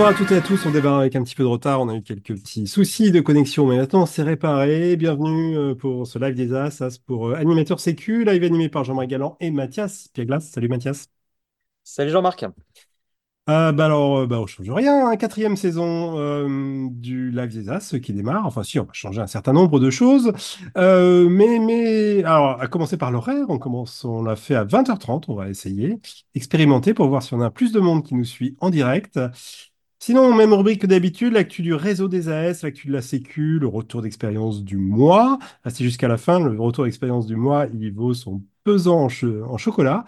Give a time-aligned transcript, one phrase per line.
[0.00, 1.90] Bonsoir à toutes et à tous, on démarre avec un petit peu de retard, on
[1.90, 4.96] a eu quelques petits soucis de connexion, mais maintenant c'est réparé.
[4.96, 8.82] Bienvenue euh, pour ce live des As, As pour euh, Animateur Sécu, live animé par
[8.82, 10.40] Jean-Marie Galland et Mathias Pieglas.
[10.40, 11.08] Salut Mathias.
[11.84, 12.46] Salut Jean-Marc.
[13.50, 15.16] Euh, bah alors, euh, bah, on change rien, hein.
[15.16, 18.46] quatrième saison euh, du Live des As qui démarre.
[18.46, 20.32] Enfin, si, on va changer un certain nombre de choses.
[20.76, 25.24] Euh, mais, mais, alors, à commencer par l'horaire, on commence, on l'a fait à 20h30,
[25.28, 25.98] on va essayer,
[26.34, 29.18] expérimenter pour voir si on a plus de monde qui nous suit en direct.
[30.02, 33.66] Sinon, même rubrique que d'habitude, l'actu du réseau des AS, l'actu de la Sécu, le
[33.66, 35.38] retour d'expérience du mois.
[35.62, 39.44] Restez jusqu'à la fin, le retour d'expérience du mois, il vaut son pesant en, cho-
[39.44, 40.04] en chocolat.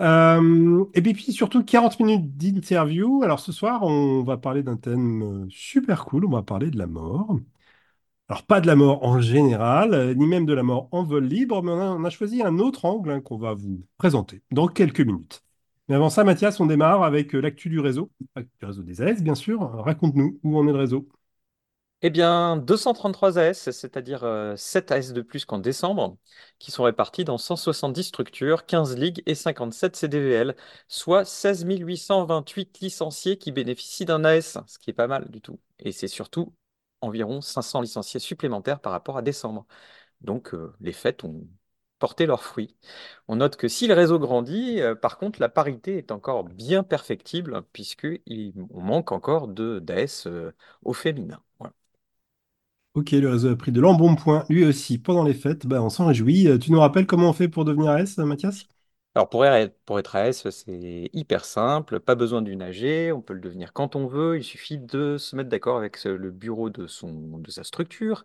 [0.00, 3.22] Euh, et puis, surtout 40 minutes d'interview.
[3.24, 6.78] Alors ce soir, on va parler d'un thème euh, super cool, on va parler de
[6.78, 7.38] la mort.
[8.28, 11.26] Alors pas de la mort en général, euh, ni même de la mort en vol
[11.26, 14.42] libre, mais on a, on a choisi un autre angle hein, qu'on va vous présenter
[14.52, 15.42] dans quelques minutes.
[15.90, 19.22] Mais avant ça, Mathias, on démarre avec euh, l'actu du réseau, du réseau des AS,
[19.22, 19.58] bien sûr.
[19.58, 21.08] Raconte-nous où en est le réseau.
[22.02, 26.16] Eh bien, 233 AS, c'est-à-dire euh, 7 AS de plus qu'en décembre,
[26.60, 30.54] qui sont répartis dans 170 structures, 15 ligues et 57 CDVL,
[30.86, 35.58] soit 16 828 licenciés qui bénéficient d'un AS, ce qui est pas mal du tout.
[35.80, 36.54] Et c'est surtout
[37.00, 39.66] environ 500 licenciés supplémentaires par rapport à décembre.
[40.20, 41.48] Donc, euh, les fêtes ont
[42.00, 42.76] porté leurs fruits.
[43.28, 46.82] On note que si le réseau grandit, euh, par contre, la parité est encore bien
[46.84, 50.52] perfectible, puisqu'on manque encore de d'AS euh,
[50.84, 51.42] au féminin.
[52.94, 55.66] Ok, le réseau a pris de l'embonpoint, lui aussi, pendant les fêtes.
[55.66, 56.46] Bah, on s'en réjouit.
[56.48, 58.66] Euh, Tu nous rappelles comment on fait pour devenir AS, Mathias?
[59.16, 63.34] Alors pour être, pour être AS, c'est hyper simple, pas besoin d'une AG, on peut
[63.34, 66.86] le devenir quand on veut, il suffit de se mettre d'accord avec le bureau de,
[66.86, 68.24] son, de sa structure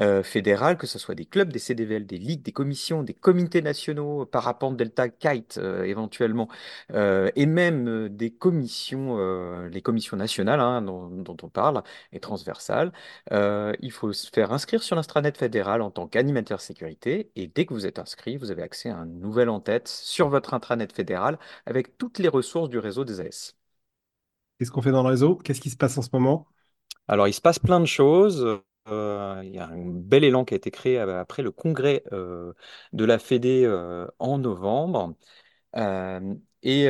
[0.00, 3.62] euh, fédérale, que ce soit des clubs, des CDVL, des ligues, des commissions, des comités
[3.62, 6.48] nationaux, parapente, delta, kite euh, éventuellement,
[6.92, 12.20] euh, et même euh, des commissions, euh, les commissions nationales hein, dont, on parle, et
[12.20, 12.92] transversales.
[13.32, 17.66] Euh, il faut se faire inscrire sur l'intranet fédéral en tant qu'animateur sécurité, et dès
[17.66, 21.38] que vous êtes inscrit, vous avez accès à un nouvel en-tête sur votre intranet fédéral
[21.66, 23.56] avec toutes les ressources du réseau des AS.
[24.58, 25.36] Qu'est-ce qu'on fait dans le réseau?
[25.36, 26.46] Qu'est-ce qui se passe en ce moment?
[27.08, 28.60] Alors, il se passe plein de choses.
[28.88, 32.52] Euh, il y a un bel élan qui a été créé après le congrès euh,
[32.92, 35.16] de la Fédé euh, en novembre.
[35.76, 36.88] Euh, et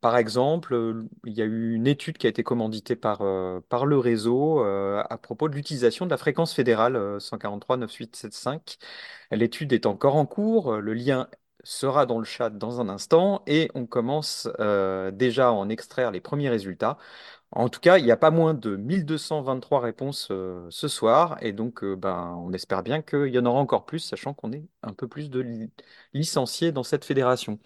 [0.00, 3.86] par exemple, il y a eu une étude qui a été commanditée par, euh, par
[3.86, 8.78] le réseau euh, à propos de l'utilisation de la fréquence fédérale euh, 143-9875.
[9.30, 10.76] L'étude est encore en cours.
[10.76, 11.28] Le lien
[11.64, 16.10] sera dans le chat dans un instant et on commence euh, déjà à en extraire
[16.12, 16.98] les premiers résultats.
[17.52, 21.52] En tout cas, il n'y a pas moins de 1223 réponses euh, ce soir et
[21.52, 24.64] donc euh, ben, on espère bien qu'il y en aura encore plus, sachant qu'on est
[24.82, 25.72] un peu plus de li-
[26.14, 27.58] licenciés dans cette fédération.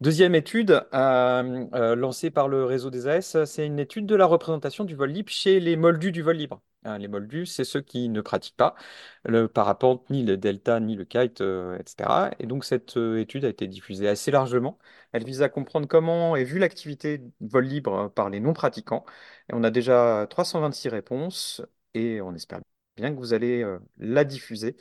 [0.00, 4.94] Deuxième étude lancée par le réseau des AS, c'est une étude de la représentation du
[4.94, 6.60] vol libre chez les moldus du vol libre.
[6.86, 8.76] Hein, les moldus, c'est ceux qui ne pratiquent pas
[9.24, 12.30] le parapente, ni le delta, ni le kite, euh, etc.
[12.38, 14.78] Et donc cette euh, étude a été diffusée assez largement.
[15.12, 19.04] Elle vise à comprendre comment est vue l'activité vol libre euh, par les non-pratiquants.
[19.52, 21.60] On a déjà 326 réponses
[21.94, 22.60] et on espère
[22.96, 24.76] bien que vous allez euh, la diffuser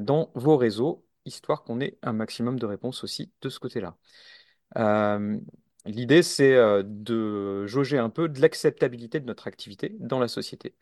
[0.00, 3.96] dans vos réseaux, histoire qu'on ait un maximum de réponses aussi de ce côté-là.
[5.86, 10.74] L'idée, c'est de jauger un peu de l'acceptabilité de notre activité dans la société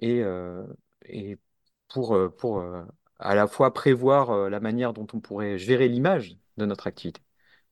[0.00, 0.66] et, euh,
[1.06, 1.38] et
[1.88, 2.84] pour, euh, pour euh,
[3.18, 7.22] à la fois prévoir la manière dont on pourrait gérer l'image de notre activité,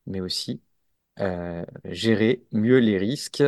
[0.07, 0.63] mais aussi
[1.85, 3.43] gérer mieux les risques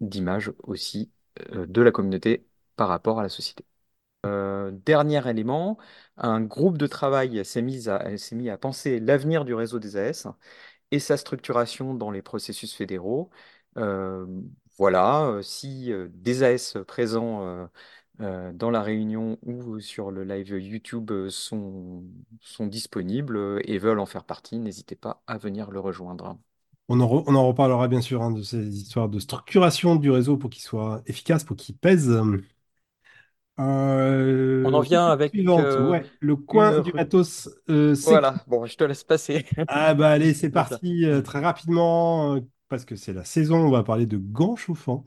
[0.00, 1.10] d'image aussi
[1.52, 3.64] de la communauté par rapport à la société.
[4.24, 5.78] Dernier élément,
[6.16, 10.26] un groupe de travail s'est mis à, mis à penser l'avenir du réseau des AS
[10.90, 13.30] et sa structuration dans les processus fédéraux.
[14.78, 17.68] Voilà, si des AS présents
[18.20, 22.04] euh, euh, dans la réunion ou sur le live YouTube euh, sont,
[22.40, 26.38] sont disponibles euh, et veulent en faire partie, n'hésitez pas à venir le rejoindre.
[26.88, 30.10] On en, re- on en reparlera bien sûr hein, de ces histoires de structuration du
[30.10, 32.10] réseau pour qu'il soit efficace, pour qu'il pèse.
[34.64, 36.70] On en Euh, vient avec suivante, euh, ouais, le une...
[36.70, 37.96] coin du matos euh.
[38.02, 39.46] Voilà, bon, je te laisse passer.
[39.66, 43.56] Ah bah allez, c'est parti euh, très rapidement euh, parce que c'est la saison.
[43.66, 45.04] On va parler de gants chauffants.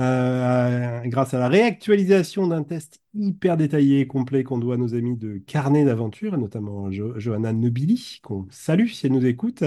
[0.00, 4.94] Euh, grâce à la réactualisation d'un test hyper détaillé et complet qu'on doit à nos
[4.94, 9.64] amis de Carnet d'Aventure, notamment Jo- Johanna Nobili, qu'on salue si elle nous écoute.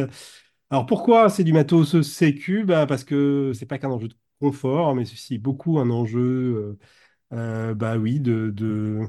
[0.70, 2.64] Alors pourquoi c'est du matos sécu?
[2.66, 6.20] Bah, parce que c'est pas qu'un enjeu de confort, mais ceci beaucoup un enjeu.
[6.22, 6.80] euh,
[7.34, 9.02] euh, bah oui, de, de,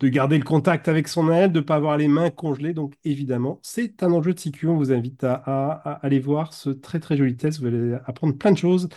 [0.00, 2.74] de garder le contact avec son aile, de ne pas avoir les mains congelées.
[2.74, 4.66] Donc évidemment, c'est un enjeu de sécu.
[4.68, 7.60] On vous invite à, à- aller voir ce très très joli test.
[7.60, 8.88] Vous allez apprendre plein de choses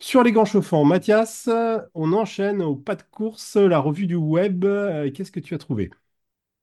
[0.00, 1.48] Sur les gants chauffants, Mathias,
[1.94, 4.64] on enchaîne au pas de course, la revue du web.
[4.64, 5.90] Euh, Qu'est-ce que tu as trouvé?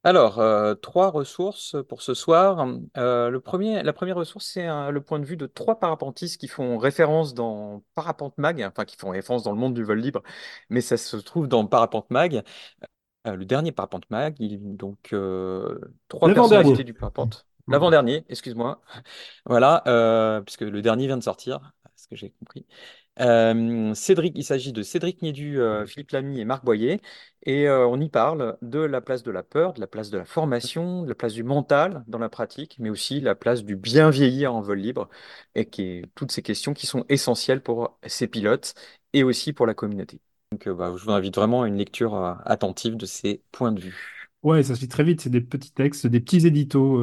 [0.05, 2.67] Alors, euh, trois ressources pour ce soir.
[2.97, 6.39] Euh, le premier, la première ressource, c'est euh, le point de vue de trois parapentistes
[6.39, 9.99] qui font référence dans Parapente Mag, enfin qui font référence dans le monde du vol
[9.99, 10.21] libre,
[10.69, 12.43] mais ça se trouve dans Parapente Mag.
[13.27, 15.15] Euh, le dernier Parapente Mag, il, donc
[16.09, 17.47] trois personnalités du parapente.
[17.69, 18.81] L'avant-dernier, excuse-moi.
[19.45, 22.65] Voilà, puisque le dernier vient de sortir, ce que j'ai compris.
[23.19, 26.99] Euh, Cédric, il s'agit de Cédric Niedu, euh, Philippe Lamy et Marc Boyer.
[27.45, 30.17] Et euh, on y parle de la place de la peur, de la place de
[30.17, 33.75] la formation, de la place du mental dans la pratique, mais aussi la place du
[33.75, 35.09] bien vieillir en vol libre,
[35.55, 38.73] et qui est toutes ces questions qui sont essentielles pour ces pilotes
[39.13, 40.19] et aussi pour la communauté.
[40.51, 43.79] Donc, euh, bah, je vous invite vraiment à une lecture attentive de ces points de
[43.81, 43.95] vue.
[44.41, 46.99] Ouais, ça se lit très vite, c'est des petits textes, des petits éditos.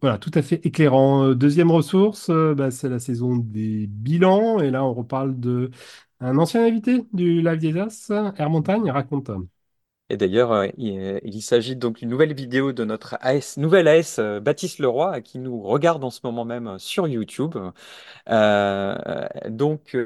[0.00, 1.24] Voilà, tout à fait éclairant.
[1.28, 4.60] Euh, Deuxième ressource, euh, bah, c'est la saison des bilans.
[4.60, 5.70] Et là, on reparle de
[6.20, 9.30] un ancien invité du Live des As, Air Montagne, raconte.
[10.10, 14.78] Et d'ailleurs, euh, il, s'agit donc d'une nouvelle vidéo de notre AS, nouvelle AS Baptiste
[14.78, 17.56] Leroy, qui nous regarde en ce moment même sur YouTube.
[19.48, 19.96] Donc,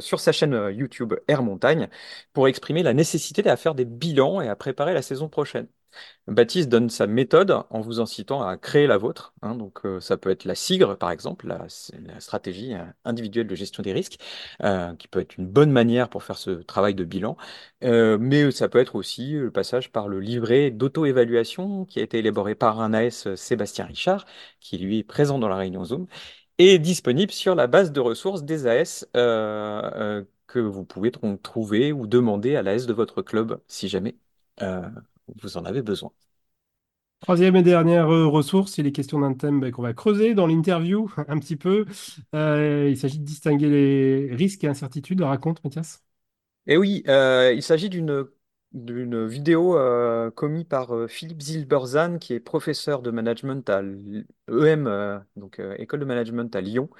[0.00, 1.88] sur sa chaîne YouTube Air Montagne,
[2.34, 5.68] pour exprimer la nécessité de faire des bilans et à préparer la saison prochaine.
[6.26, 9.34] Baptiste donne sa méthode en vous incitant à créer la vôtre.
[9.42, 9.54] hein.
[9.54, 11.68] donc, euh, ça peut être la SIGRE, par exemple, la,
[12.20, 14.18] stratégie euh, individuelle de gestion des risques,
[14.62, 17.36] euh, qui peut être une bonne manière pour faire ce travail de bilan.
[17.82, 22.54] Mais ça peut être aussi le passage par le livret d'auto-évaluation qui a été élaboré
[22.54, 24.24] par un AS Sébastien Richard,
[24.60, 26.06] qui lui est présent dans la réunion Zoom,
[26.58, 29.06] et disponible sur la base de ressources des AS.
[30.46, 31.10] que vous pouvez
[31.42, 34.16] trouver ou demander à l'AS de votre club si jamais
[35.42, 36.12] vous en avez besoin.
[37.20, 40.46] Troisième et dernière euh, ressource, il est question d'un thème bah, qu'on va creuser dans
[40.46, 41.86] l'interview un petit peu.
[42.34, 45.22] Euh, il s'agit de distinguer les risques et incertitudes.
[45.22, 46.04] Raconte, Mathias.
[46.66, 48.26] Et oui, euh, il s'agit d'une
[48.72, 54.86] d'une vidéo euh, commise par euh, Philippe Zilberzan, qui est professeur de management à l'EM,
[54.88, 56.90] euh, donc euh, École de Management à Lyon.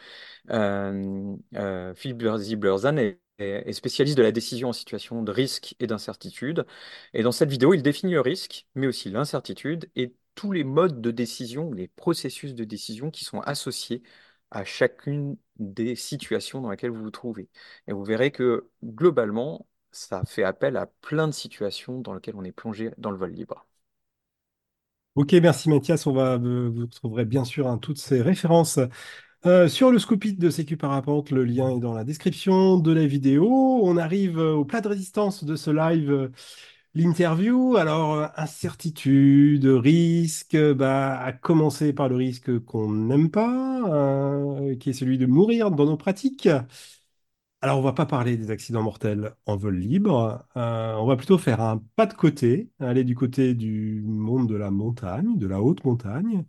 [0.51, 5.87] Euh, euh, Philippe Zilberzan est, est- spécialiste de la décision en situation de risque et
[5.87, 6.67] d'incertitude.
[7.13, 11.01] Et dans cette vidéo, il définit le risque, mais aussi l'incertitude et tous les modes
[11.01, 14.03] de décision, les processus de décision qui sont associés
[14.51, 17.49] à chacune des situations dans lesquelles vous vous trouvez.
[17.89, 22.45] Et vous verrez que globalement, ça fait appel à plein de situations dans lesquelles on
[22.45, 23.67] est plongé dans le vol libre.
[25.15, 26.07] Ok, merci Mathias.
[26.07, 28.81] On va, euh, vous trouverez bien sûr hein, toutes ces références
[29.47, 31.31] euh, sur le Scoopit de Sécu Parapente.
[31.31, 33.47] Le lien est dans la description de la vidéo.
[33.83, 36.29] On arrive euh, au plat de résistance de ce live, euh,
[36.95, 37.77] l'interview.
[37.77, 43.51] Alors, incertitude, risque, bah, à commencer par le risque qu'on n'aime pas,
[44.81, 46.49] qui est celui de mourir dans nos pratiques.
[47.61, 50.47] Alors, on va pas parler des accidents mortels en vol libre.
[50.55, 54.71] On va plutôt faire un pas de côté, aller du côté du monde de la
[54.71, 56.45] montagne, de la haute montagne.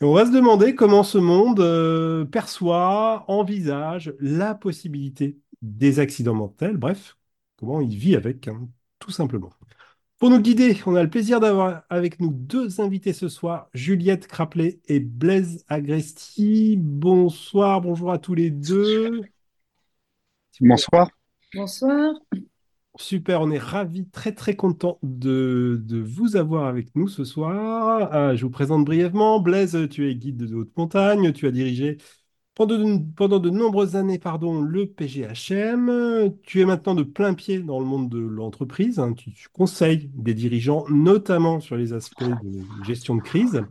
[0.00, 6.34] Et on va se demander comment ce monde euh, perçoit, envisage la possibilité des accidents
[6.34, 6.78] mortels.
[6.78, 7.18] Bref,
[7.56, 8.66] comment il vit avec, hein,
[8.98, 9.50] tout simplement.
[10.18, 14.26] Pour nous guider, on a le plaisir d'avoir avec nous deux invités ce soir, Juliette
[14.26, 16.76] Craplet et Blaise Agresti.
[16.78, 19.22] Bonsoir, bonjour à tous les deux.
[20.60, 21.10] Bonsoir.
[21.54, 22.14] Bonsoir.
[23.00, 28.14] Super, on est ravis, très très content de, vous avoir avec nous ce soir.
[28.14, 29.40] Euh, je vous présente brièvement.
[29.40, 31.96] Blaise, tu es guide de haute montagne, tu as dirigé
[32.54, 36.34] pendant de, nombreuses années pardon, le PGHM.
[36.42, 38.98] Tu es maintenant de plein pied dans le monde de l'entreprise.
[38.98, 39.14] hein.
[39.14, 43.64] Tu conseilles des dirigeants, notamment sur les aspects de gestion de crise,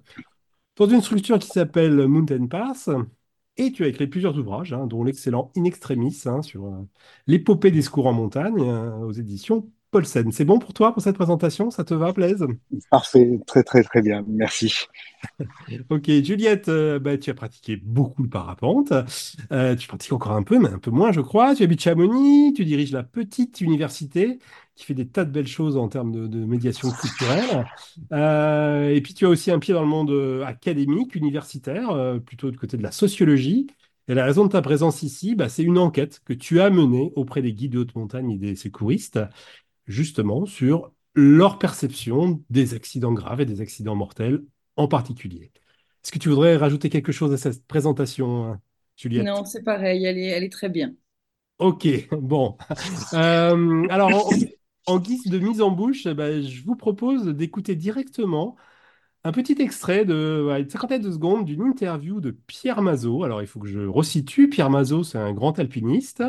[0.75, 2.89] dans une structure qui s'appelle Mountain Pass.
[3.59, 6.87] Et tu as écrit plusieurs ouvrages, hein, dont l'excellent In Extremis hein, sur euh,
[7.27, 10.31] l'épopée des secours en montagne euh, aux éditions Paulsen.
[10.31, 11.71] C'est bon pour toi pour cette présentation?
[11.71, 12.45] Ça te va, Blaise?
[12.91, 14.73] Parfait, très très très bien, merci.
[15.89, 18.93] Ok, Juliette, euh, bah, tu as pratiqué beaucoup le parapente.
[19.51, 21.55] Euh, tu pratiques encore un peu, mais un peu moins, je crois.
[21.55, 24.39] Tu habites Chamonix, tu diriges la petite université
[24.75, 27.67] qui fait des tas de belles choses en termes de, de médiation culturelle.
[28.13, 31.89] Euh, et puis, tu as aussi un pied dans le monde académique, universitaire,
[32.25, 33.67] plutôt du côté de la sociologie.
[34.07, 37.13] Et la raison de ta présence ici, bah, c'est une enquête que tu as menée
[37.15, 39.19] auprès des guides de haute montagne et des secouristes,
[39.89, 44.43] justement sur leur perception des accidents graves et des accidents mortels
[44.77, 45.51] en particulier.
[46.05, 48.61] Est-ce que tu voudrais rajouter quelque chose à cette présentation, hein,
[48.97, 49.33] Juliette?
[49.33, 50.95] Non, c'est pareil, elle est, elle est très bien.
[51.57, 52.57] Ok, bon.
[53.13, 54.39] Euh, alors, en,
[54.85, 58.55] en guise de mise en bouche, eh ben, je vous propose d'écouter directement
[59.23, 63.23] un petit extrait de ouais, une cinquantaine de secondes d'une interview de Pierre Mazot.
[63.23, 64.49] Alors, il faut que je resitue.
[64.49, 66.23] Pierre Mazot, c'est un grand alpiniste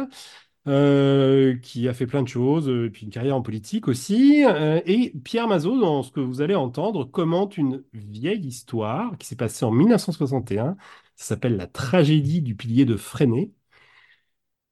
[0.69, 4.45] euh, qui a fait plein de choses, euh, puis une carrière en politique aussi.
[4.45, 9.26] Euh, et Pierre Mazot, dans ce que vous allez entendre, commente une vieille histoire qui
[9.26, 10.76] s'est passée en 1961.
[11.17, 13.50] Ça s'appelle la tragédie du pilier de Freinet.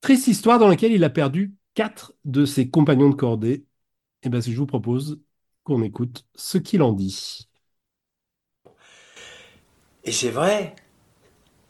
[0.01, 3.65] Triste histoire dans laquelle il a perdu quatre de ses compagnons de cordée.
[4.23, 5.21] Et bien, je vous propose
[5.65, 7.49] qu'on écoute ce qu'il en dit.
[10.05, 10.75] Et c'est vrai.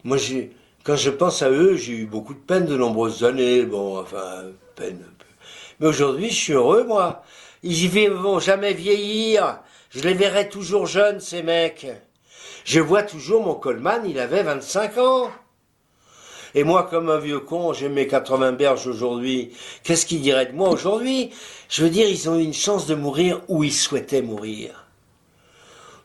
[0.05, 0.53] Moi, j'ai,
[0.89, 3.63] quand je pense à eux, j'ai eu beaucoup de peine de nombreuses années.
[3.65, 5.27] Bon, enfin, peine un peu.
[5.79, 7.23] Mais aujourd'hui, je suis heureux, moi.
[7.63, 9.61] Ils vont jamais vieillir.
[9.91, 11.87] Je les verrai toujours jeunes, ces mecs.
[12.65, 15.31] Je vois toujours mon Coleman, il avait 25 ans.
[16.55, 19.53] Et moi, comme un vieux con, j'ai mes 80 berges aujourd'hui.
[19.83, 21.29] Qu'est-ce qu'ils diraient de moi aujourd'hui?
[21.69, 24.88] Je veux dire, ils ont eu une chance de mourir où ils souhaitaient mourir.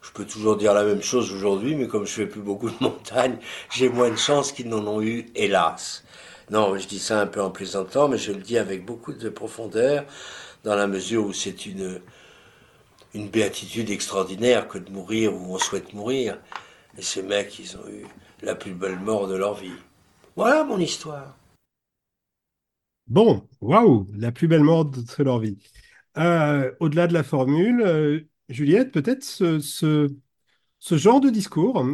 [0.03, 2.75] Je peux toujours dire la même chose aujourd'hui, mais comme je fais plus beaucoup de
[2.81, 3.37] montagnes,
[3.71, 6.03] j'ai moins de chance qu'ils n'en ont eu, hélas.
[6.51, 9.29] Non, je dis ça un peu en plaisantant, mais je le dis avec beaucoup de
[9.29, 10.05] profondeur,
[10.65, 12.01] dans la mesure où c'est une,
[13.13, 16.37] une béatitude extraordinaire que de mourir où on souhaite mourir.
[16.97, 18.05] Et ces mecs, ils ont eu
[18.41, 19.71] la plus belle mort de leur vie.
[20.35, 21.37] Voilà mon histoire.
[23.07, 25.57] Bon, waouh, la plus belle mort de leur vie.
[26.17, 29.59] Euh, au-delà de la formule, euh, Juliette, peut-être ce,
[30.97, 31.85] genre de discours,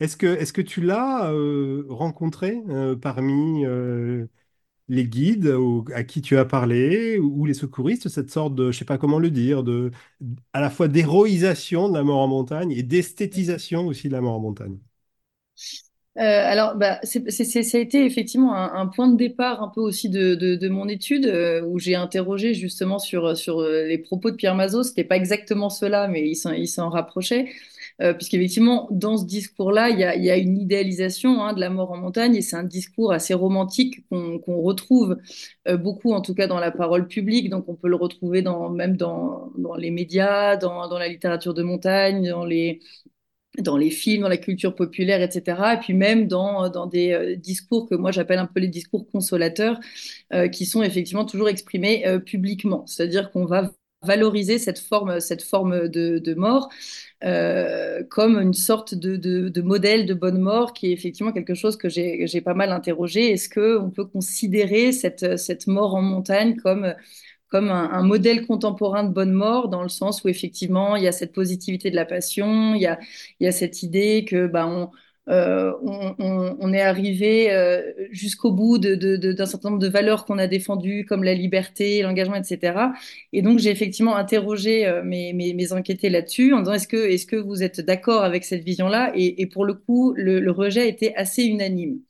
[0.00, 4.26] est-ce que, tu l'as euh, rencontré euh, parmi euh,
[4.88, 5.54] les guides
[5.94, 9.18] à qui tu as parlé ou les secouristes, cette sorte de, je sais pas comment
[9.20, 9.64] le dire,
[10.54, 14.34] à la fois d'héroïsation de la mort en montagne et d'esthétisation aussi de la mort
[14.36, 14.78] en montagne?
[16.18, 19.68] Euh, alors, bah, c'est, c'est- ça a été effectivement un, un point de départ un
[19.68, 23.84] peu aussi de, de, de mon étude euh, où j'ai interrogé justement sur, sur euh,
[23.86, 24.82] les propos de Pierre Mazot.
[24.82, 27.48] C'était pas exactement cela, mais il s'en, il s'en rapprochait.
[28.02, 31.70] Euh, puisqu'effectivement, dans ce discours-là, il y a, y a une idéalisation hein, de la
[31.70, 35.16] mort en montagne et c'est un discours assez romantique qu'on qu'on retrouve
[35.68, 37.50] euh, beaucoup, en tout cas dans la parole publique.
[37.50, 41.54] Donc, on peut le retrouver dans, même dans, dans les médias, dans, dans la littérature
[41.54, 42.80] de montagne, dans les
[43.58, 45.74] dans les films, dans la culture populaire, etc.
[45.74, 49.06] Et puis même dans, dans des euh, discours que moi j'appelle un peu les discours
[49.10, 49.78] consolateurs,
[50.32, 52.86] euh, qui sont effectivement toujours exprimés euh, publiquement.
[52.86, 53.70] C'est-à-dire qu'on va
[54.02, 56.68] valoriser cette forme, cette forme de, de mort
[57.24, 61.54] euh, comme une sorte de, de, de, modèle de bonne mort qui est effectivement quelque
[61.54, 63.30] chose que j'ai j'ai pas mal interrogé.
[63.32, 66.94] Est-ce qu'on peut considérer cette, cette mort en montagne comme
[67.52, 71.12] comme un, modèle contemporain de bonne mort, dans le sens où effectivement il y a
[71.12, 72.86] cette positivité de la passion, il y
[73.46, 74.90] a, cette idée que bah, on,
[75.28, 80.46] euh, on, est arrivé euh, jusqu'au bout d'un de, certain nombre de valeurs qu'on a
[80.46, 82.92] défendues, comme la liberté, l'engagement, etc.
[83.34, 87.62] Et donc j'ai effectivement interrogé euh, mes, mes, enquêtés là-dessus en disant est-ce que, vous
[87.62, 89.12] êtes d'accord avec cette vision-là?
[89.14, 92.00] Et, et, pour le coup, le, le rejet était assez unanime.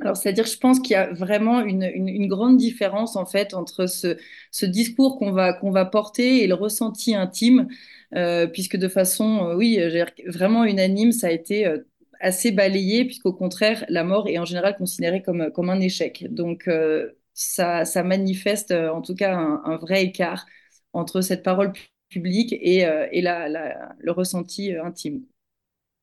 [0.00, 4.66] Alors, c'est-à-dire, je pense qu'il y a vraiment une, grande différence en fait entre ce,
[4.66, 7.68] discours qu'on va porter et le ressenti intime,
[8.14, 9.78] euh, puisque de façon, euh, oui,
[10.26, 11.78] vraiment unanime, ça a été euh,
[12.20, 16.26] assez balayé, puisqu'au contraire, la mort est en général considérée comme un échec.
[16.32, 16.68] Donc,
[17.34, 20.46] ça manifeste en tout cas un, vrai écart
[20.92, 21.72] entre cette parole
[22.08, 25.22] publique et, le ressenti intime.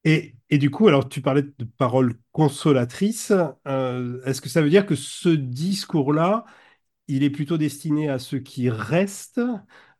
[0.06, 3.34] Et, et, du coup, alors tu parlais de paroles consolatrices.
[3.68, 6.46] Euh, Est-ce que ça veut dire que ce discours-là,
[7.08, 9.42] il est plutôt destiné à ceux qui restent,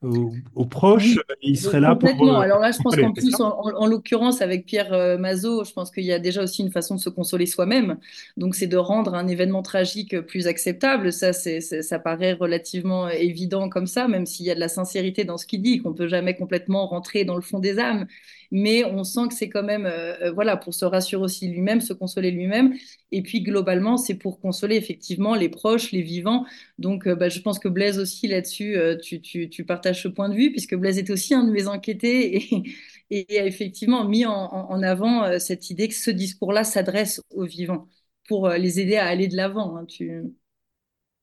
[0.02, 2.10] aux, aux proches, oui, il serait là pour.
[2.10, 2.40] Complètement.
[2.42, 5.72] Alors là, je pense qu'en plus, en, en, en l'occurrence, avec Pierre euh, Mazot, je
[5.72, 7.98] pense qu'il y a déjà aussi une façon de se consoler soi-même.
[8.36, 11.14] Donc, c'est de rendre un événement tragique plus acceptable.
[11.14, 15.38] Ça, ça paraît relativement évident comme ça, même s'il y a de la sincérité dans
[15.38, 18.06] ce qu'il dit, qu'on peut jamais complètement rentrer dans le fond des âmes
[18.54, 21.92] mais on sent que c'est quand même, euh, voilà, pour se rassurer aussi lui-même, se
[21.92, 22.76] consoler lui-même.
[23.12, 26.46] Et puis globalement, c'est pour consoler effectivement les proches, les vivants.
[26.78, 30.08] Donc, euh, bah, je pense que Blaise aussi là-dessus, euh, tu, tu, tu, partages ce
[30.08, 32.46] point de vue, puisque Blaise était aussi un de mes enquêtés
[33.10, 37.46] et, et a effectivement mis en, en avant cette idée que ce discours-là s'adresse aux
[37.46, 37.88] vivants
[38.28, 39.78] pour les aider à aller de l'avant.
[39.78, 40.22] Hein, tu...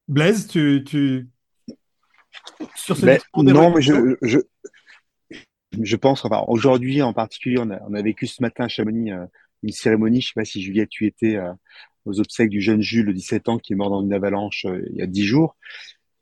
[0.09, 1.29] Blaise, tu, tu...
[2.75, 4.41] sur ce ben, non, mais je, je,
[5.81, 9.13] je pense, enfin, aujourd'hui en particulier, on a, on a, vécu ce matin à Chamonix
[9.13, 9.27] euh,
[9.63, 10.21] une cérémonie.
[10.21, 11.53] Je sais pas si Juliette, tu étais euh,
[12.05, 14.83] aux obsèques du jeune Jules de 17 ans qui est mort dans une avalanche euh,
[14.91, 15.57] il y a 10 jours.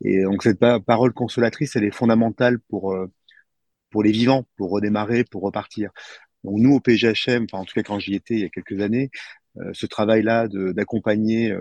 [0.01, 3.07] Et donc cette parole consolatrice, elle est fondamentale pour euh,
[3.91, 5.91] pour les vivants, pour redémarrer, pour repartir.
[6.43, 8.81] Donc nous au PGHM, enfin en tout cas quand j'y étais il y a quelques
[8.81, 9.09] années,
[9.57, 11.53] euh, ce travail-là d'accompagner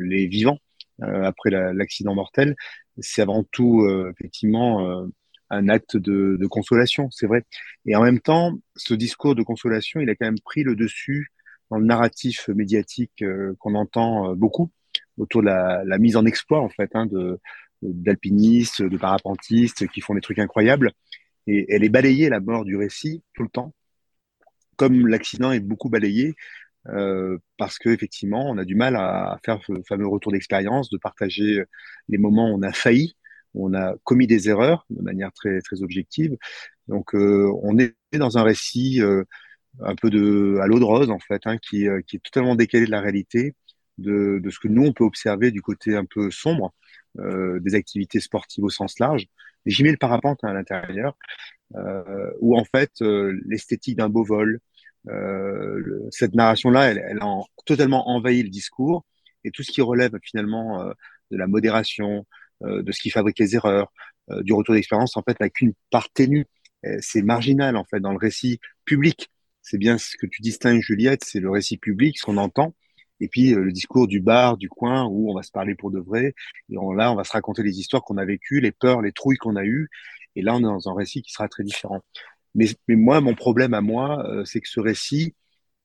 [0.00, 0.58] les vivants
[1.00, 2.56] après l'accident mortel,
[2.98, 5.06] c'est avant tout effectivement
[5.50, 7.44] un acte de, de consolation, c'est vrai.
[7.86, 11.32] Et en même temps, ce discours de consolation, il a quand même pris le dessus
[11.70, 14.70] dans le narratif médiatique euh, qu'on entend euh, beaucoup
[15.18, 17.40] autour de la, la, mise en exploit en fait hein, de
[17.82, 20.92] d'alpinistes, de parapentistes qui font des trucs incroyables.
[21.46, 23.72] Et elle est balayée la mort du récit tout le temps,
[24.76, 26.34] comme l'accident est beaucoup balayé.
[26.88, 30.98] Euh, parce que effectivement, on a du mal à faire ce fameux retour d'expérience, de
[30.98, 31.62] partager
[32.08, 33.14] les moments où on a failli,
[33.54, 36.36] on a commis des erreurs de manière très très objective.
[36.88, 39.24] Donc, euh, on est dans un récit euh,
[39.80, 42.86] un peu de à l'eau de rose en fait, hein, qui, qui est totalement décalé
[42.86, 43.54] de la réalité,
[43.98, 46.72] de, ce que nous on peut observer du côté un peu sombre
[47.18, 49.26] euh, des activités sportives au sens large.
[49.66, 51.16] J'y mets le parapente hein, à l'intérieur,
[51.76, 54.60] euh, où en fait euh, l'esthétique d'un beau vol,
[55.08, 59.04] euh, cette narration-là, elle, elle, a totalement envahi le discours
[59.44, 60.92] et tout ce qui relève finalement euh,
[61.30, 62.22] de la modération, euh,
[62.62, 63.92] de ce qui fabrique les erreurs,
[64.42, 66.46] du retour d'expérience, en fait, n'a qu'une part ténue.
[67.00, 69.30] C'est marginal en fait dans le récit public.
[69.62, 72.74] C'est bien ce que tu distingues, Juliette, c'est le récit public, ce qu'on entend,
[73.20, 75.98] et puis le discours du bar, du coin, où on va se parler pour de
[75.98, 76.34] vrai.
[76.70, 79.12] Et on, là, on va se raconter les histoires qu'on a vécues, les peurs, les
[79.12, 79.88] trouilles qu'on a eues.
[80.36, 82.00] Et là, on est dans un récit qui sera très différent.
[82.54, 85.34] Mais, mais moi, mon problème à moi, euh, c'est que ce récit,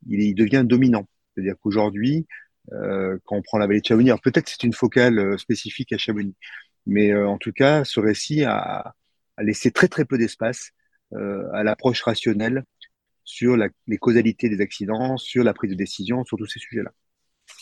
[0.07, 1.07] il, il devient dominant.
[1.33, 2.27] C'est-à-dire qu'aujourd'hui,
[2.71, 5.97] euh, quand on prend la vallée de Chamonix, peut-être c'est une focale euh, spécifique à
[5.97, 6.35] Chamonix,
[6.85, 8.93] mais euh, en tout cas, ce récit a,
[9.37, 10.71] a laissé très très peu d'espace
[11.13, 12.63] euh, à l'approche rationnelle
[13.23, 16.91] sur la, les causalités des accidents, sur la prise de décision, sur tous ces sujets-là.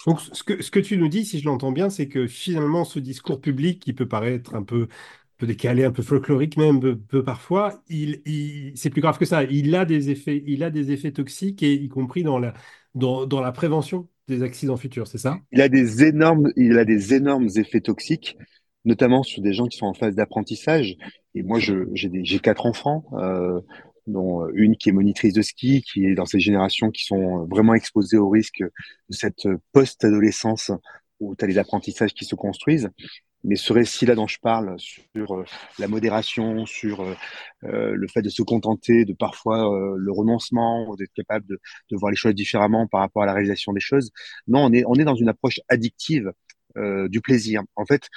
[0.05, 2.85] Donc, ce que, ce que tu nous dis, si je l'entends bien, c'est que finalement,
[2.85, 4.87] ce discours public qui peut paraître un peu
[5.37, 9.25] peu décalé, un peu folklorique même, peu, peu parfois, il, il c'est plus grave que
[9.25, 9.43] ça.
[9.43, 12.53] Il a des effets, il a des effets toxiques, et y compris dans la,
[12.93, 15.39] dans, dans la prévention des accidents futurs, c'est ça?
[15.51, 18.37] Il a des énormes, il a des énormes effets toxiques,
[18.85, 20.97] notamment sur des gens qui sont en phase d'apprentissage.
[21.35, 23.59] Et moi, j'ai quatre enfants, euh,
[24.07, 27.73] dont une qui est monitrice de ski, qui est dans ces générations qui sont vraiment
[27.73, 30.71] exposées au risque de cette post-adolescence
[31.19, 32.89] où tu as les apprentissages qui se construisent.
[33.43, 35.45] Mais ce récit-là dont je parle sur euh,
[35.79, 37.15] la modération, sur euh,
[37.63, 42.11] euh, le fait de se contenter de parfois le renoncement, d'être capable de, de, voir
[42.11, 44.11] les choses différemment par rapport à la réalisation des choses,
[44.47, 46.31] non, on est, on est dans une approche addictive
[46.77, 47.61] euh, du plaisir.
[47.75, 48.07] En fait,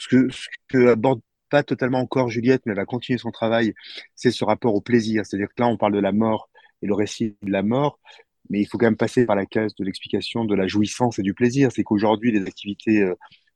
[0.00, 3.74] ce que, ce que aborde pas totalement encore Juliette, mais elle va continuer son travail,
[4.14, 5.26] c'est ce rapport au plaisir.
[5.26, 6.48] C'est-à-dire que là, on parle de la mort
[6.82, 7.98] et le récit de la mort,
[8.48, 11.22] mais il faut quand même passer par la case de l'explication de la jouissance et
[11.22, 11.70] du plaisir.
[11.72, 13.04] C'est qu'aujourd'hui, les activités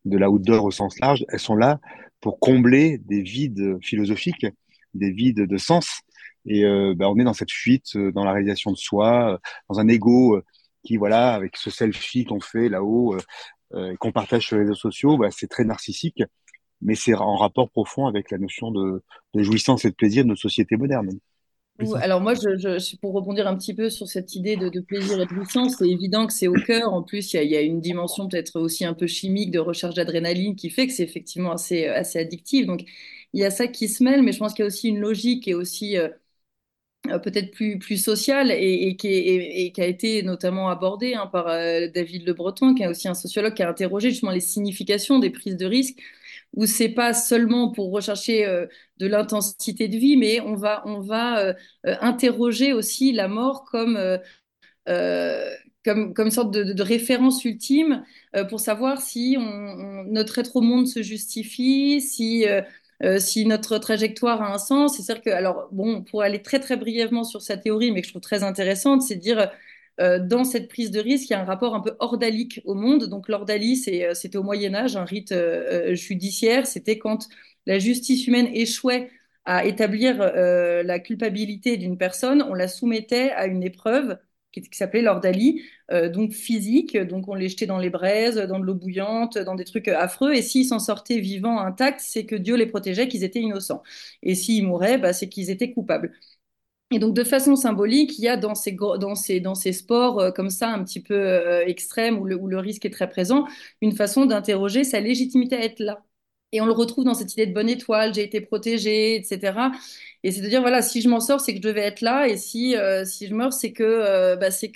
[0.04, 1.80] de la outdoor au sens large, elles sont là
[2.20, 4.46] pour combler des vides philosophiques,
[4.94, 6.00] des vides de sens.
[6.46, 9.38] Et euh, bah, on est dans cette fuite, euh, dans la réalisation de soi, euh,
[9.68, 10.40] dans un ego
[10.84, 13.20] qui, voilà, avec ce selfie qu'on fait là-haut, euh,
[13.98, 16.22] qu'on partage sur les réseaux sociaux, bah, c'est très narcissique,
[16.80, 19.02] mais c'est en rapport profond avec la notion de,
[19.34, 21.18] de jouissance et de plaisir de nos sociétés modernes.
[21.96, 25.20] Alors moi, je, je, pour rebondir un petit peu sur cette idée de, de plaisir
[25.20, 26.92] et de jouissance, c'est évident que c'est au cœur.
[26.94, 29.58] En plus, il y a, y a, une dimension peut-être aussi un peu chimique de
[29.58, 32.66] recherche d'adrénaline qui fait que c'est effectivement assez, assez addictif.
[32.66, 32.84] Donc,
[33.32, 35.00] il y a ça qui se mêle, mais je pense qu'il y a aussi une
[35.00, 36.08] logique et aussi euh,
[37.22, 42.32] peut-être plus, plus sociale et, qui a été notamment abordée hein, par euh, David Le
[42.32, 45.66] Breton, qui est aussi un sociologue qui a interrogé justement les significations des prises de
[45.66, 46.00] risques
[46.54, 48.66] où c'est pas seulement pour rechercher euh,
[48.98, 51.54] de l'intensité de vie, mais on va, on va euh,
[51.86, 54.18] euh interroger aussi la mort comme, euh,
[54.88, 55.50] euh,
[55.84, 58.04] comme, comme sorte de, référence ultime
[58.48, 59.36] pour savoir si
[60.06, 62.46] notre être au monde se justifie, si,
[63.18, 64.96] si notre trajectoire a un sens.
[64.96, 68.12] C'est-à-dire que, alors, bon, pour aller très très brièvement sur sa théorie, mais que je
[68.12, 69.50] trouve très intéressante, c'est dire
[70.00, 72.74] euh, dans cette prise de risque, il y a un rapport un peu ordalique au
[72.74, 73.04] monde.
[73.06, 76.66] Donc l'ordalie, euh, c'était au Moyen Âge, un rite euh, judiciaire.
[76.66, 77.28] C'était quand
[77.66, 79.10] la justice humaine échouait
[79.44, 84.18] à établir euh, la culpabilité d'une personne, on la soumettait à une épreuve
[84.62, 86.96] qui, s'appelait l'ordalie, euh, donc physique.
[86.96, 90.34] Donc on les jetait dans les braises, dans de l'eau bouillante, dans des trucs affreux.
[90.34, 93.82] Et s'ils s'en sortaient vivants, intacts, c'est que Dieu les protégeait, qu'ils étaient innocents.
[94.22, 96.12] Et s'ils mouraient, bah, c'est qu'ils étaient coupables.
[96.90, 100.20] Et donc, de façon symbolique, il y a dans ces, dans ces, dans ces sports
[100.20, 103.08] euh, comme ça, un petit peu euh, extrêmes, où le, où le risque est très
[103.08, 103.46] présent,
[103.80, 106.04] une façon d'interroger sa légitimité à être là.
[106.54, 109.72] Et on le retrouve dans cette idée de bonne étoile, j'ai été protégée, etc.
[110.22, 112.28] Et c'est de dire, voilà, si je m'en sors, c'est que je devais être là,
[112.28, 114.70] et si, euh, si je meurs, c'est que euh, bah, c'est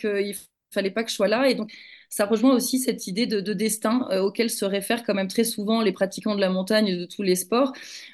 [0.72, 1.48] fallait pas que je sois là.
[1.48, 1.72] Et donc,
[2.10, 5.44] ça rejoint aussi cette idée de, de destin euh, auquel se réfèrent quand même très
[5.44, 7.72] souvent les pratiquants de la montagne de tous les sports.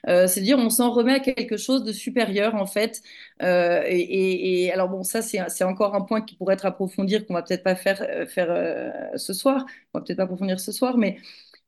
[0.08, 3.02] Euh, c'est dire on s'en remet à quelque chose de supérieur en fait.
[3.42, 7.26] Euh, et, et, et, alors bon, ça c'est encore un point qui pourrait être approfondir
[7.26, 9.64] qu'on va peut-être pas faire faire ce soir.
[9.92, 11.18] On va peut-être pas approfondir ce soir, mais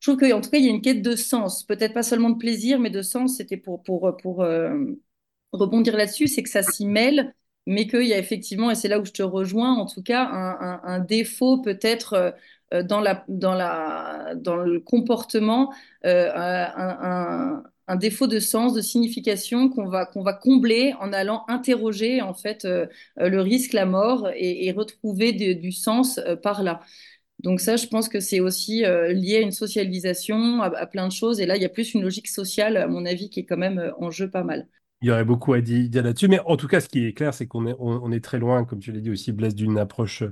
[0.00, 2.30] je trouve qu'en tout cas, il y a une quête de sens, peut-être pas seulement
[2.30, 3.36] de plaisir, mais de sens.
[3.36, 4.06] C'était pour,
[4.42, 4.96] euh,
[5.52, 7.34] rebondir là-dessus, c'est que ça s'y mêle,
[7.66, 10.24] mais qu'il y a effectivement, et c'est là où je te rejoins, en tout cas,
[10.24, 12.34] un, défaut peut-être
[12.74, 15.72] euh, dans, le comportement,
[16.04, 16.30] euh,
[17.88, 22.66] un, défaut de sens, de signification qu'on va, combler en allant interroger en fait
[23.16, 26.80] le risque, la mort, et retrouver du sens par là.
[27.40, 31.12] Donc ça, je pense que c'est aussi euh, lié à une socialisation, à, plein de
[31.12, 31.40] choses.
[31.40, 33.58] Et là, il y a plus une logique sociale, à mon avis, qui est quand
[33.58, 34.66] même euh, en jeu pas mal.
[35.02, 36.28] Il y aurait beaucoup à dire, là-dessus.
[36.28, 38.78] Mais en tout cas, ce qui est clair, c'est qu'on est, est très loin, comme
[38.78, 40.22] tu l'as dit aussi, Blaise, d'une approche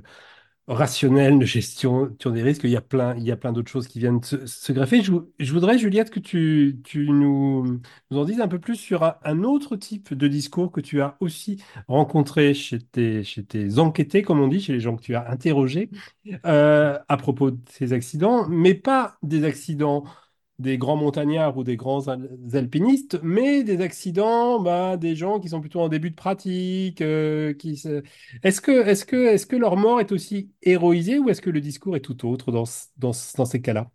[0.67, 2.63] rationnelle de gestion des risques.
[2.63, 3.15] Il y a plein,
[3.51, 5.01] d'autres choses qui viennent se, greffer.
[5.03, 7.79] Je, voudrais, Juliette, que tu, nous,
[8.11, 11.61] en dises un peu plus sur un, autre type de discours que tu as aussi
[11.87, 13.45] rencontré chez tes, chez
[13.77, 15.89] enquêtés, comme on dit, chez les gens que tu as interrogés
[16.45, 20.05] euh, à propos de ces accidents, mais pas des accidents
[20.59, 22.07] des grands montagnards ou des grands
[22.53, 27.01] alpinistes, mais des accidents, bah, des gens qui sont plutôt en début de pratique.
[27.01, 27.81] Euh, qui
[28.43, 32.51] Est-ce que, leur mort est aussi héroïsée ou est-ce que le discours est tout autre
[32.51, 33.89] dans, ces cas-là?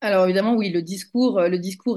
[0.00, 1.38] Alors évidemment, oui, le discours,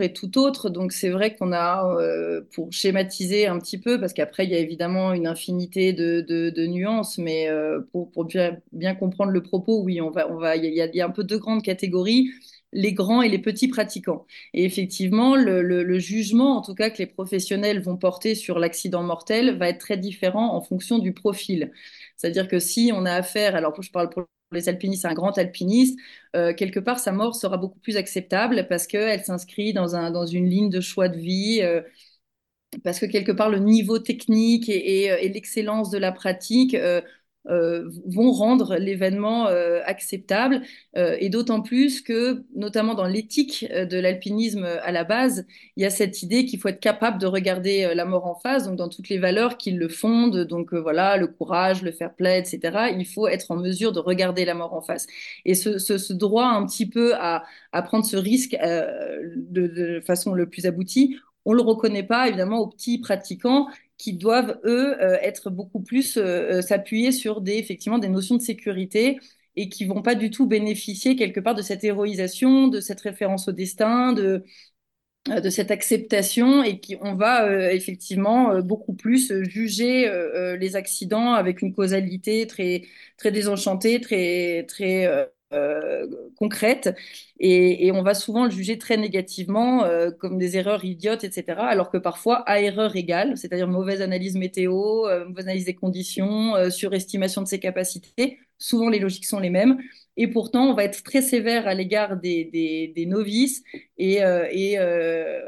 [0.03, 0.69] est tout autre.
[0.69, 4.55] Donc c'est vrai qu'on a, euh, pour schématiser un petit peu, parce qu'après il y
[4.55, 10.11] a évidemment une infinité de, nuances, mais euh, pour, bien, comprendre le propos, oui, on
[10.11, 12.29] va, y, il y a un peu deux grandes catégories
[12.75, 14.25] les grands et les petits pratiquants.
[14.53, 19.57] Et effectivement, le, jugement, en tout cas, que les professionnels vont porter sur l'accident mortel
[19.57, 21.71] va être très différent en fonction du profil.
[22.17, 25.97] C'est-à-dire que si on a affaire, alors je parle pour les alpinistes, un grand alpiniste,
[26.35, 30.25] euh, quelque part, sa mort sera beaucoup plus acceptable parce qu'elle s'inscrit dans, un, dans
[30.25, 31.61] une ligne de choix de vie.
[31.63, 31.81] Euh,
[32.83, 37.01] parce que quelque part, le niveau technique et, l'excellence de la pratique euh,
[37.47, 40.61] euh, vont rendre l'événement euh, acceptable.
[40.97, 45.85] Euh, et d'autant plus que, notamment dans l'éthique de l'alpinisme à la base, il y
[45.85, 48.89] a cette idée qu'il faut être capable de regarder la mort en face, donc dans
[48.89, 52.93] toutes les valeurs qui le fondent, donc voilà, le courage, le fair play, etc.
[52.97, 55.05] Il faut être en mesure de regarder la mort en face.
[55.45, 60.49] Et ce, droit un petit peu à, à prendre ce risque de, de façon le
[60.49, 65.17] plus aboutie, on ne le reconnaît pas évidemment aux petits pratiquants qui doivent, eux, euh,
[65.21, 69.19] être beaucoup plus, euh, euh, s'appuyer sur des, effectivement, des notions de sécurité
[69.55, 73.47] et qui vont pas du tout bénéficier quelque part de cette héroïsation, de cette référence
[73.47, 74.43] au destin, de,
[75.27, 80.07] de cette acceptation et qui on va effectivement beaucoup plus juger
[80.59, 82.83] les accidents avec une causalité très
[83.17, 85.07] très désenchantée, très très
[85.53, 86.93] euh, concrètes
[87.39, 91.59] et, on va souvent le juger très négativement euh, comme des erreurs idiotes, etc.
[91.59, 96.69] Alors que parfois, à erreur égale, c'est-à-dire mauvaise analyse météo, euh, mauvaise analyse des conditions,
[96.71, 99.77] surestimation de ses capacités, souvent les logiques sont les mêmes.
[100.17, 102.45] Et pourtant, on va être très sévère à l'égard des,
[102.95, 103.63] des, novices
[103.97, 104.21] et,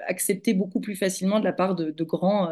[0.07, 2.49] accepter beaucoup plus facilement de la part de grands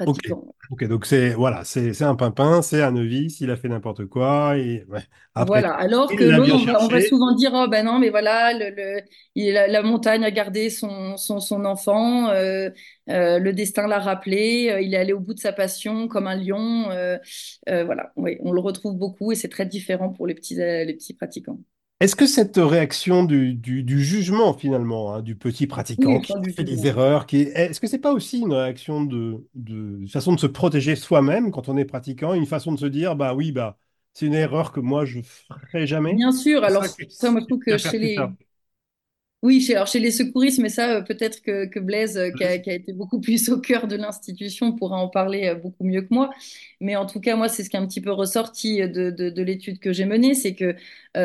[0.00, 4.58] Ok, donc c'est voilà, c'est un pimpin, c'est un novice, il a fait n'importe quoi.
[4.58, 4.84] Et,
[5.46, 9.02] voilà, alors que l'autre, on, va souvent dire oh ben non, mais voilà, le,
[9.36, 12.70] la, montagne a gardé son, son, son enfant, euh,
[13.08, 16.26] euh, le destin l'a rappelé, euh, il est allé au bout de sa passion comme
[16.26, 16.88] un lion.
[17.66, 21.14] voilà, oui, on le retrouve beaucoup et c'est très différent pour les petits, les petits
[21.14, 21.58] pratiquants.
[22.00, 27.26] Est-ce que cette réaction du, jugement finalement, hein, du petit pratiquant qui fait des erreurs,
[27.26, 29.44] qui est-ce que c'est pas aussi une réaction de,
[30.08, 33.34] façon de se protéger soi-même quand on est pratiquant, une façon de se dire bah
[33.34, 33.78] oui bah
[34.12, 36.14] c'est une erreur que moi je ferai jamais?
[36.14, 38.16] Bien sûr, alors ça, moi je trouve que chez les
[39.44, 42.54] oui, chez, alors chez les secouristes, mais ça, euh, peut-être que, Blaise, euh, qui a,
[42.54, 46.30] été beaucoup plus au cœur de l'institution, pourra en parler euh, beaucoup mieux que moi.
[46.80, 49.80] Mais en tout cas, moi, c'est ce qui est un petit peu ressorti de, l'étude
[49.80, 50.74] que j'ai menée, c'est que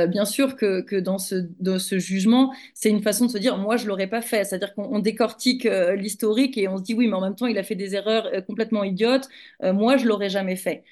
[0.07, 1.47] bien sûr que, dans, ce,
[1.79, 4.43] ce jugement, c'est une façon de se dire, moi, je l'aurais pas fait.
[4.43, 5.63] C'est-à-dire qu'on décortique
[5.95, 8.29] l'historique et on se dit, oui, mais en même temps, il a fait des erreurs
[8.47, 9.29] complètement idiotes.
[9.63, 10.83] moi, je l'aurais jamais fait.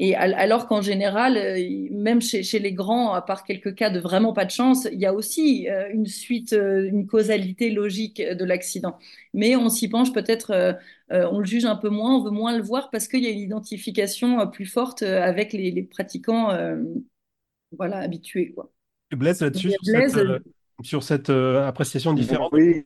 [0.00, 4.32] Et alors qu'en général, euh, même chez, les grands, à part quelques cas de vraiment
[4.32, 8.44] pas de chance, il y a aussi euh, une suite, euh, une causalité logique de
[8.44, 8.98] l'accident.
[9.34, 10.76] Mais on s'y penche peut-être,
[11.10, 13.30] on le juge un peu moins, on veut moins le voir parce qu'il y a
[13.30, 16.50] une identification plus forte avec les, pratiquants
[17.76, 18.52] voilà, habitués.
[18.52, 18.72] Quoi.
[19.12, 19.72] Blaise, là-dessus,
[20.82, 22.50] sur, cette, appréciation différente?
[22.52, 22.84] Oui,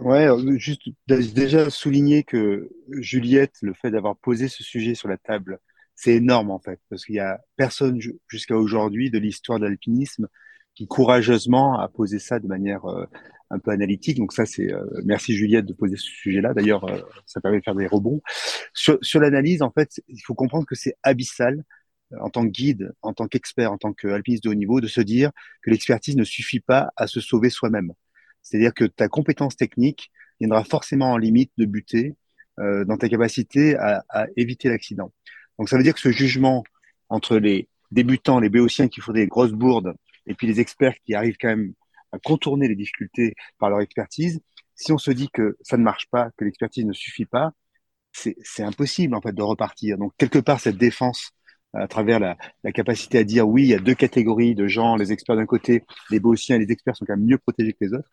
[0.00, 5.58] ouais, juste déjà souligner que Juliette, le fait d'avoir posé ce sujet sur la table,
[5.96, 10.28] c'est énorme en fait, parce qu'il y a personne jusqu'à aujourd'hui de l'histoire de l'alpinisme
[10.74, 13.06] qui courageusement a posé ça de manière euh,
[13.50, 14.18] un peu analytique.
[14.18, 16.54] Donc ça, c'est euh, merci Juliette de poser ce sujet-là.
[16.54, 18.20] D'ailleurs, euh, ça permet de faire des rebonds
[18.74, 19.62] sur, sur l'analyse.
[19.62, 21.64] En fait, il faut comprendre que c'est abyssal
[22.20, 25.00] en tant que guide, en tant qu'expert, en tant qu'alpiniste de haut niveau, de se
[25.00, 25.32] dire
[25.62, 27.92] que l'expertise ne suffit pas à se sauver soi-même.
[28.42, 32.14] C'est-à-dire que ta compétence technique viendra forcément en limite de buter
[32.60, 35.12] euh, dans ta capacité à, à éviter l'accident.
[35.58, 36.64] Donc ça veut dire que ce jugement
[37.08, 39.94] entre les débutants, les béotiens qui font des grosses bourdes,
[40.26, 41.72] et puis les experts qui arrivent quand même
[42.12, 44.40] à contourner les difficultés par leur expertise,
[44.74, 47.52] si on se dit que ça ne marche pas, que l'expertise ne suffit pas,
[48.12, 49.98] c'est impossible en fait de repartir.
[49.98, 51.32] Donc quelque part cette défense
[51.74, 54.96] à travers la, la, capacité à dire oui, il y a deux catégories de gens,
[54.96, 57.84] les experts d'un côté, les béotiens et les experts sont quand même mieux protégés que
[57.84, 58.08] les autres,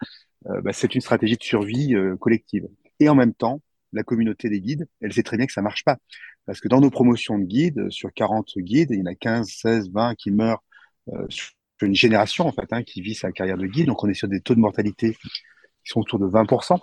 [0.48, 2.68] euh, bah, c'est une stratégie de survie euh, collective.
[3.00, 3.62] Et en même temps,
[3.94, 5.98] la communauté des guides, elle sait très bien que ça marche pas.
[6.46, 9.48] Parce que dans nos promotions de guides, sur 40 guides, il y en a 15,
[9.48, 10.64] 16, 20 qui meurent
[11.10, 13.88] euh, sur une génération, en fait, hein, qui vit sa carrière de guide.
[13.88, 16.80] Donc, on est sur des taux de mortalité qui sont autour de 20%,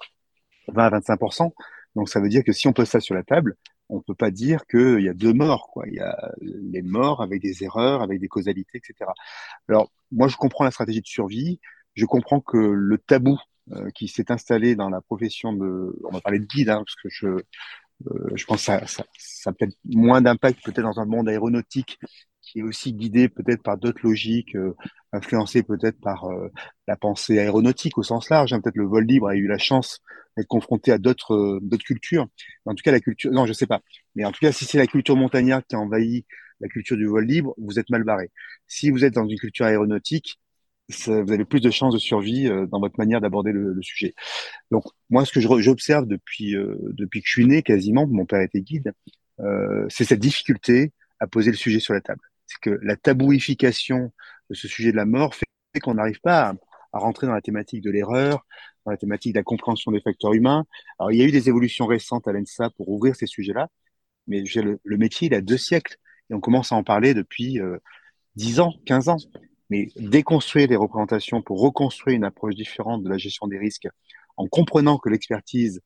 [0.69, 1.53] 20 à 25%.
[1.97, 3.57] Donc, ça veut dire que si on pose ça sur la table,
[3.89, 5.85] on peut pas dire qu'il y a deux morts, quoi.
[5.89, 9.11] Il y a les morts avec des erreurs, avec des causalités, etc.
[9.69, 11.61] Alors, moi, je comprends la stratégie de survie.
[11.95, 13.39] Je comprends que le tabou
[13.73, 16.95] euh, qui s'est installé dans la profession de, on va parler de guide, hein, parce
[16.97, 17.47] que je, euh,
[18.35, 21.99] je pense que ça, ça, ça a peut-être moins d'impact peut-être dans un monde aéronautique
[22.51, 24.75] qui est aussi guidé peut-être par d'autres logiques, euh,
[25.13, 26.49] influencé peut-être par euh,
[26.89, 28.53] la pensée aéronautique au sens large.
[28.53, 28.61] Hein.
[28.61, 30.01] Peut-être le vol libre a eu la chance
[30.37, 32.27] d'être confronté à d'autres euh, d'autres cultures.
[32.67, 33.81] en tout cas, la culture, non, je sais pas.
[34.15, 36.25] Mais en tout cas, si c'est la culture montagnarde qui a envahi
[36.61, 38.31] la culture du vol libre, vous êtes mal barré.
[38.67, 40.39] Si vous êtes dans une culture aéronautique,
[40.91, 44.15] vous avez plus de chances de survie euh, dans votre manière d'aborder le, le, sujet.
[44.71, 48.41] Donc moi, ce que j'observe depuis euh, depuis que je suis né, quasiment, mon père
[48.41, 48.93] était guide,
[49.41, 52.21] euh, c'est cette difficulté à poser le sujet sur la table.
[52.47, 54.13] C'est que la tabouification
[54.51, 55.47] de ce sujet de la mort fait
[55.81, 56.55] qu'on n'arrive pas à,
[56.93, 58.45] à, rentrer dans la thématique de l'erreur,
[58.85, 60.65] dans la thématique de la compréhension des facteurs humains.
[60.99, 63.69] Alors il y a eu des évolutions récentes à l'ENSA pour ouvrir ces sujets-là,
[64.27, 65.97] mais le, le, métier il a deux siècles
[66.31, 67.79] et on commence à en parler depuis euh,
[68.37, 69.19] 10 ans, 15 ans.
[69.71, 73.89] Mais déconstruire les représentations pour reconstruire une approche différente de la gestion des risques
[74.37, 75.81] en comprenant que l'expertise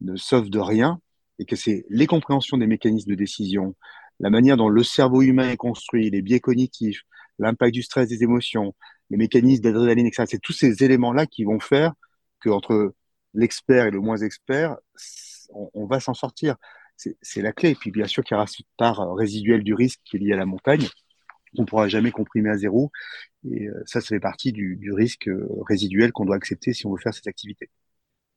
[0.00, 1.00] ne sauve de rien
[1.38, 3.74] et que c'est les compréhensions des mécanismes de décision,
[4.20, 7.02] la manière dont le cerveau humain est construit, les biais cognitifs,
[7.38, 8.74] l'impact du stress, des émotions,
[9.10, 10.24] les mécanismes d'adrénaline, etc.
[10.30, 11.92] C'est tous ces éléments-là qui vont faire
[12.40, 12.94] que entre
[13.34, 14.76] l'expert et le moins expert,
[15.50, 16.56] on, on va s'en sortir.
[16.96, 17.70] C'est la clé.
[17.70, 20.32] Et puis bien sûr qu'il y aura cette part résiduelle du risque qui est liée
[20.34, 20.86] à la montagne
[21.56, 22.90] qu'on pourra jamais comprimer à zéro.
[23.50, 26.92] Et euh, ça, ça fait partie du, risque euh, résiduel qu'on doit accepter si on
[26.92, 27.70] veut faire cette activité.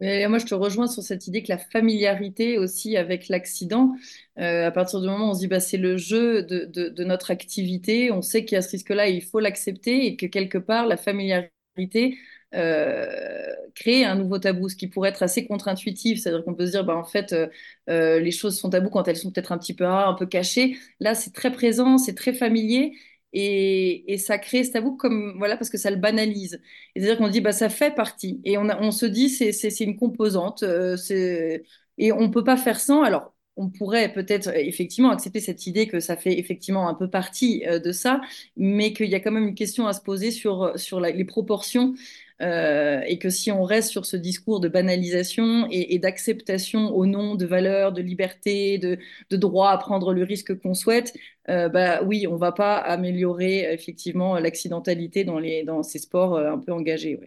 [0.02, 3.94] Et moi, je te rejoins sur cette idée que la familiarité aussi avec l'accident,
[4.40, 6.90] euh, à partir du moment où on se dit bah, c'est le jeu de, de,
[6.90, 10.26] de, notre activité, on sait qu'il y a ce risque-là, il faut l'accepter et que
[10.26, 12.18] quelque part, la familiarité
[12.56, 16.22] euh, crée un nouveau tabou, ce qui pourrait être assez contre-intuitif.
[16.22, 17.48] C'est-à-dire qu'on peut se dire, bah, en fait, euh,
[17.90, 20.26] euh, les choses sont tabous quand elles sont peut-être un petit peu rares, un peu
[20.26, 20.78] cachées.
[21.00, 22.94] Là, c'est très présent, c'est très familier.
[23.34, 26.62] Et, ça crée ce tabou comme voilà parce que ça le banalise.
[26.96, 32.12] C'est-à-dire qu'on dit bah ça fait partie et on, se dit c'est une composante et
[32.14, 33.04] on peut pas faire sans.
[33.04, 37.64] Alors on pourrait peut-être effectivement accepter cette idée que ça fait effectivement un peu partie
[37.66, 38.22] de ça,
[38.56, 41.94] mais qu'il y a quand même une question à se poser sur les proportions
[42.42, 47.36] euh, et que si on reste sur ce discours de banalisation et, d'acceptation au nom
[47.36, 48.98] de valeurs, de liberté, de,
[49.30, 51.14] de droit à prendre le risque qu'on souhaite,
[51.50, 56.60] euh, bah oui, on va pas améliorer effectivement l'accidentalité dans, dans ces sports euh, un
[56.60, 57.20] peu engagés.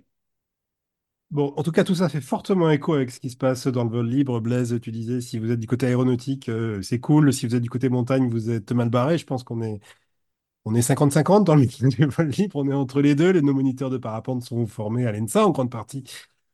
[1.30, 3.84] Bon, en tout cas, tout ça fait fortement écho avec ce qui se passe dans
[3.84, 4.40] le vol libre.
[4.40, 7.32] Blaise, tu disais, si vous êtes du côté aéronautique, euh, c'est cool.
[7.34, 9.18] Si vous êtes du côté montagne, vous êtes mal barré.
[9.18, 9.78] Je pense qu'on est
[10.68, 13.30] on est 50-50 dans le milieu du vol libre, on est entre les deux.
[13.30, 16.04] Les, nos moniteurs de parapente sont formés à l'ENSA en grande partie.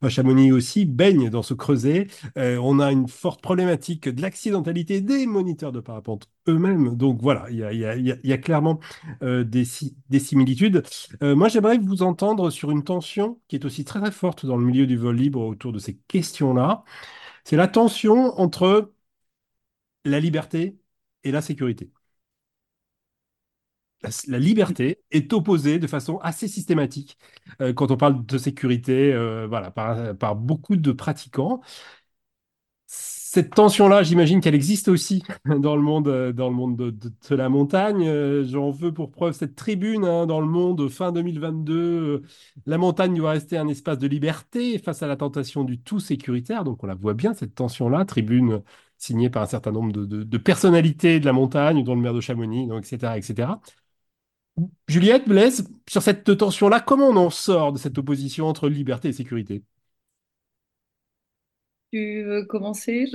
[0.09, 2.09] Chamonix aussi baigne dans ce creuset.
[2.37, 6.94] Euh, on a une forte problématique de l'accidentalité des moniteurs de parapente eux-mêmes.
[6.94, 8.81] Donc voilà, il y a, clairement
[9.22, 9.64] des,
[10.11, 10.83] des, similitudes.
[11.22, 14.57] Euh, moi, j'aimerais vous entendre sur une tension qui est aussi très très forte dans
[14.59, 16.85] le milieu du vol libre autour de ces questions-là.
[17.44, 18.92] C'est la tension entre
[20.05, 20.79] la liberté
[21.24, 21.90] et la sécurité
[24.29, 27.19] la, liberté est opposée de façon assez systématique
[27.61, 31.61] euh, quand on parle de sécurité euh, voilà, par, beaucoup de pratiquants.
[33.35, 37.49] Cette tension-là, j'imagine qu'elle existe aussi dans le monde, euh, dans le monde de, la
[37.49, 38.45] montagne.
[38.45, 41.75] J'en veux pour preuve cette tribune hein, dans le monde fin 2022.
[41.75, 42.23] Euh,
[42.67, 46.62] la montagne doit rester un espace de liberté face à la tentation du tout sécuritaire.
[46.62, 48.05] Donc on la voit bien, cette tension-là.
[48.05, 48.62] Tribune
[48.99, 52.69] signée par un certain nombre de, personnalités de la montagne, dont le maire de Chamonix,
[52.79, 53.49] etc., etc.
[54.88, 59.12] Juliette, Blaise, sur cette tension-là, comment on en sort de cette opposition entre liberté et
[59.12, 59.62] sécurité?
[61.93, 63.07] Tu veux commencer?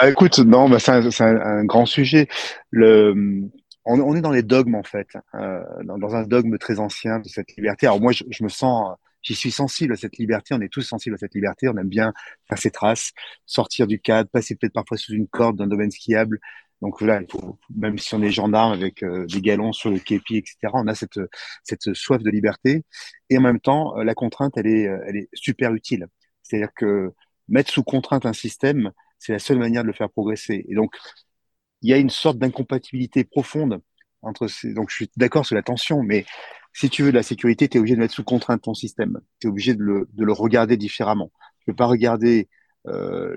[0.00, 2.28] Bah, Écoute, non, bah, c'est un, un, un, grand sujet.
[2.70, 3.48] Le,
[3.86, 7.54] on, est dans les dogmes en fait, euh, dans, un dogme très ancien de cette
[7.56, 7.86] liberté.
[7.86, 10.54] Alors moi, je, me sens, j'y suis sensible à cette liberté.
[10.54, 11.68] On est tous sensibles à cette liberté.
[11.68, 12.12] On aime bien
[12.48, 13.12] faire ses traces,
[13.46, 16.40] sortir du cadre, passer peut-être parfois sous une corde d'un domaine skiable.
[16.82, 19.98] Donc voilà, il faut, même si on est gendarme avec euh, des galons sur le
[19.98, 21.18] képi, etc., on a cette,
[21.64, 22.84] cette soif de liberté.
[23.30, 26.06] Et en même temps, euh, la contrainte, elle est, elle est super utile.
[26.42, 27.12] C'est-à-dire que
[27.48, 30.64] mettre sous contrainte un système, c'est la seule manière de le faire progresser.
[30.68, 30.94] Et donc,
[31.82, 33.80] il y a une sorte d'incompatibilité profonde
[34.22, 34.74] entre ces.
[34.74, 36.24] Donc, je suis d'accord sur la tension, mais
[36.72, 39.20] si tu veux de la sécurité, tu es obligé de mettre sous contrainte ton système.
[39.40, 41.32] Tu es obligé de le, de le, regarder différemment.
[41.60, 42.48] Tu ne peux pas regarder
[42.86, 43.34] euh,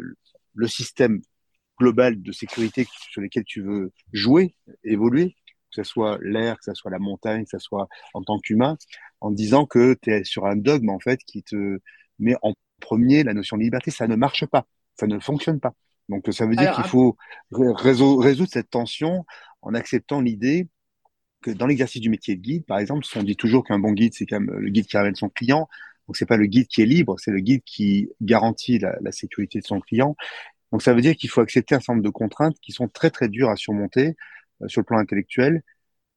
[0.56, 1.22] le système
[1.80, 5.36] global de sécurité sur lequel tu veux jouer, évoluer,
[5.72, 8.78] que ce soit l'air, que ce soit la montagne, que ce soit en tant qu'humain,
[9.22, 11.80] en disant que tu es sur un dogme en fait qui te
[12.20, 13.92] met en premier la notion de liberté.
[13.92, 14.68] Ça ne marche pas,
[15.00, 15.74] ça ne fonctionne pas.
[16.10, 17.16] Donc ça veut dire qu'il faut
[17.52, 19.26] résoudre cette tension
[19.62, 20.68] en acceptant l'idée
[21.42, 24.14] que dans l'exercice du métier de guide, par exemple, on dit toujours qu'un bon guide,
[24.14, 25.70] c'est quand même le guide qui ramène son client.
[26.08, 29.12] Donc c'est pas le guide qui est libre, c'est le guide qui garantit la, la,
[29.12, 30.16] sécurité de son client.
[30.72, 33.10] Donc ça veut dire qu'il faut accepter un certain nombre de contraintes qui sont très
[33.10, 34.16] très dures à surmonter
[34.62, 35.64] euh, sur le plan intellectuel,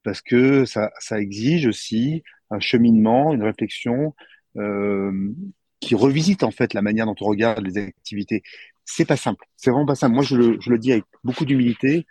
[0.04, 4.14] parce que ça, ça exige aussi un cheminement, une réflexion
[4.56, 5.32] euh,
[5.80, 8.42] qui revisite en fait la manière dont on regarde les activités
[8.84, 9.46] c'est pas simple.
[9.56, 10.14] C'est vraiment pas simple.
[10.14, 12.06] Moi, je le, je le dis avec beaucoup d'humilité.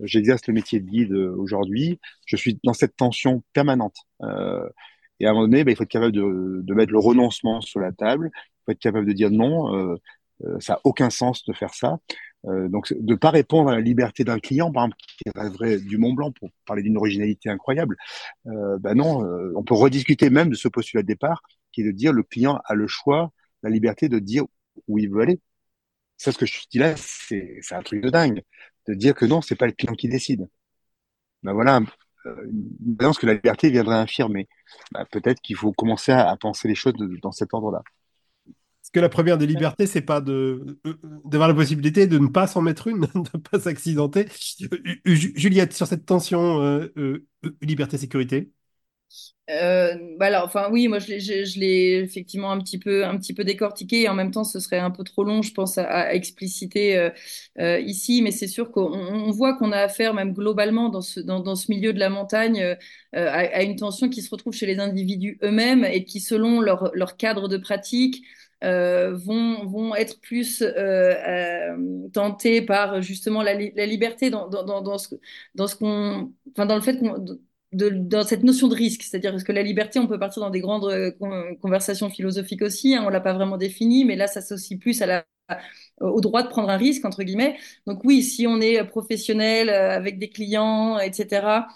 [0.00, 2.00] J'exerce le métier de guide euh, aujourd'hui.
[2.26, 3.96] Je suis dans cette tension permanente.
[4.22, 4.68] Euh,
[5.20, 7.60] et à un moment donné, bah, il faut être capable de, de, mettre le renoncement
[7.60, 8.30] sur la table.
[8.34, 9.96] Il faut être capable de dire non, euh,
[10.60, 11.98] ça n'a aucun sens de faire ça.
[12.46, 15.78] Euh, donc, de ne pas répondre à la liberté d'un client, par exemple, qui rêverait
[15.78, 17.96] du Mont Blanc pour parler d'une originalité incroyable.
[18.46, 19.24] Euh, bah non,
[19.56, 21.42] on peut rediscuter même de ce postulat de départ,
[21.72, 24.44] qui est de dire le client a le choix, la liberté de dire
[24.88, 25.40] où il veut aller.
[26.16, 28.42] Ça, ce que je dis là, c'est un truc de dingue.
[28.88, 30.48] De dire que non, c'est pas le client qui décide.
[31.42, 31.80] Ben voilà,
[32.26, 34.48] euh, une balance que la liberté viendrait infirmer.
[34.92, 37.82] Ben, Peut-être qu'il faut commencer à, penser les choses dans cet ordre-là.
[38.94, 42.46] Que la première des libertés, c'est pas de euh, d'avoir la possibilité de ne pas
[42.46, 44.26] s'en mettre une, de ne pas s'accidenter
[45.04, 47.26] Juliette, sur cette tension euh,
[47.60, 48.52] liberté-sécurité
[49.50, 53.44] euh, bah alors, enfin oui, moi je l'ai effectivement un petit peu, un petit peu
[53.44, 54.02] décortiqué.
[54.02, 57.10] Et en même temps, ce serait un peu trop long, je pense, à, expliciter euh,
[57.58, 58.22] euh, ici.
[58.22, 61.70] Mais c'est sûr qu'on voit qu'on a affaire, même globalement, dans ce, dans, dans ce
[61.70, 62.74] milieu de la montagne, euh,
[63.12, 66.90] à, à, une tension qui se retrouve chez les individus eux-mêmes et qui, selon leur,
[66.94, 68.24] leur cadre de pratique,
[68.62, 74.62] euh, vont, vont être plus euh, euh, tentés par justement la, la liberté dans, dans,
[74.64, 75.08] dans, dans ce,
[75.76, 77.24] qu'on, enfin dans le fait qu'on
[77.72, 79.02] dans cette notion de risque.
[79.02, 81.14] C'est-à-dire que la liberté, on peut partir dans des grandes
[81.60, 82.94] conversations philosophiques aussi.
[82.94, 85.26] Hein, on l'a pas vraiment défini, mais là, ça s'associe plus à la,
[86.00, 87.56] au droit de prendre un risque, entre guillemets.
[87.86, 91.68] Donc oui, si on est professionnel avec des clients, etc.,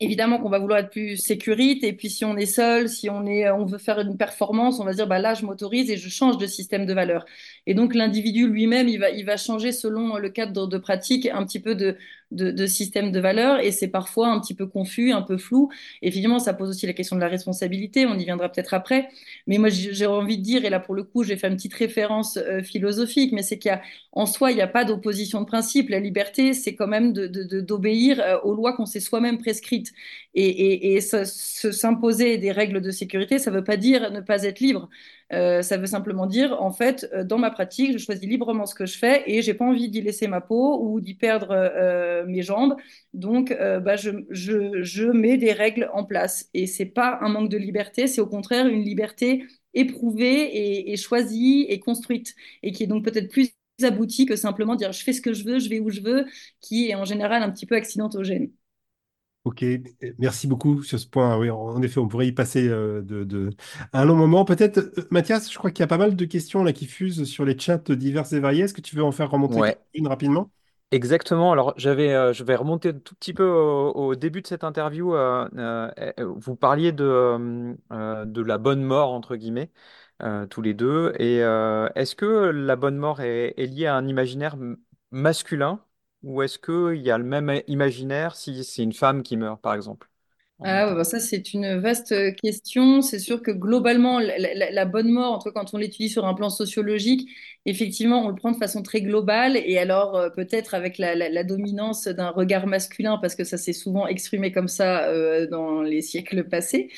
[0.00, 1.84] évidemment qu'on va vouloir être plus sécurite.
[1.84, 4.84] Et puis, si on est seul, si on, est, on veut faire une performance, on
[4.84, 7.24] va dire, bah, là, je m'autorise et je change de système de valeur.
[7.66, 11.44] Et donc, l'individu lui-même, il va, il va changer selon le cadre de, pratique un
[11.44, 11.96] petit peu de,
[12.34, 13.60] de, de système de valeur.
[13.60, 15.70] Et c'est parfois un petit peu confus, un peu flou.
[16.02, 18.06] Et évidemment, ça pose aussi la question de la responsabilité.
[18.06, 19.08] On y viendra peut-être après.
[19.46, 21.74] Mais moi, j'ai envie de dire, et là, pour le coup, j'ai fait une petite
[21.74, 25.88] référence euh, philosophique, mais c'est qu'en soi, il n'y a pas d'opposition de principe.
[25.88, 29.92] La liberté, c'est quand même d'obéir euh, aux lois qu'on s'est soi-même prescrites.
[30.34, 34.42] Et, et, et s'imposer des règles de sécurité, ça ne veut pas dire ne pas
[34.44, 34.88] être libre.
[35.32, 38.74] Euh, ça veut simplement dire, en fait, euh, dans ma pratique, je choisis librement ce
[38.74, 42.24] que je fais et j'ai pas envie d'y laisser ma peau ou d'y perdre euh,
[42.26, 42.76] mes jambes.
[43.14, 46.48] Donc, bah, je, mets des règles en place.
[46.54, 50.96] Et c'est pas un manque de liberté, c'est au contraire une liberté éprouvée et, et
[50.96, 53.50] choisie et construite et qui est donc peut-être plus
[53.82, 56.26] aboutie que simplement dire je fais ce que je veux, je vais où je veux,
[56.60, 58.50] qui est en général un petit peu accidentogène.
[59.44, 59.62] Ok,
[60.18, 61.36] merci beaucoup sur ce point.
[61.36, 63.50] Oui, en effet, on pourrait y passer euh, de,
[63.92, 64.46] un long moment.
[64.46, 67.24] Peut-être, euh, Mathias, je crois qu'il y a pas mal de questions là qui fusent
[67.24, 68.62] sur les chats divers et variés.
[68.64, 70.50] Est-ce que tu veux en faire remonter une rapidement?
[70.92, 71.52] Exactement.
[71.52, 75.08] Alors, j'avais, euh, je vais remonter un tout petit peu au, début de cette interview.
[75.10, 77.76] vous parliez de,
[78.24, 79.70] de la bonne mort, entre guillemets,
[80.48, 81.12] tous les deux.
[81.18, 84.56] Et est-ce que la bonne mort est, est liée à un imaginaire
[85.10, 85.80] masculin?
[86.24, 89.74] Ou est-ce qu'il y a le même imaginaire si c'est une femme qui meurt, par
[89.74, 90.08] exemple?
[90.62, 93.02] Ah, bah ça, c'est une vaste euh, question.
[93.02, 96.32] C'est sûr que globalement, la, bonne mort, en tout cas quand on l'étudie sur un
[96.32, 97.28] plan sociologique,
[97.66, 99.56] effectivement, on le prend de façon très globale.
[99.56, 104.06] Et alors, euh, peut-être avec la, dominance d'un regard masculin, parce que ça s'est souvent
[104.06, 106.88] exprimé comme ça euh, dans les siècles passés.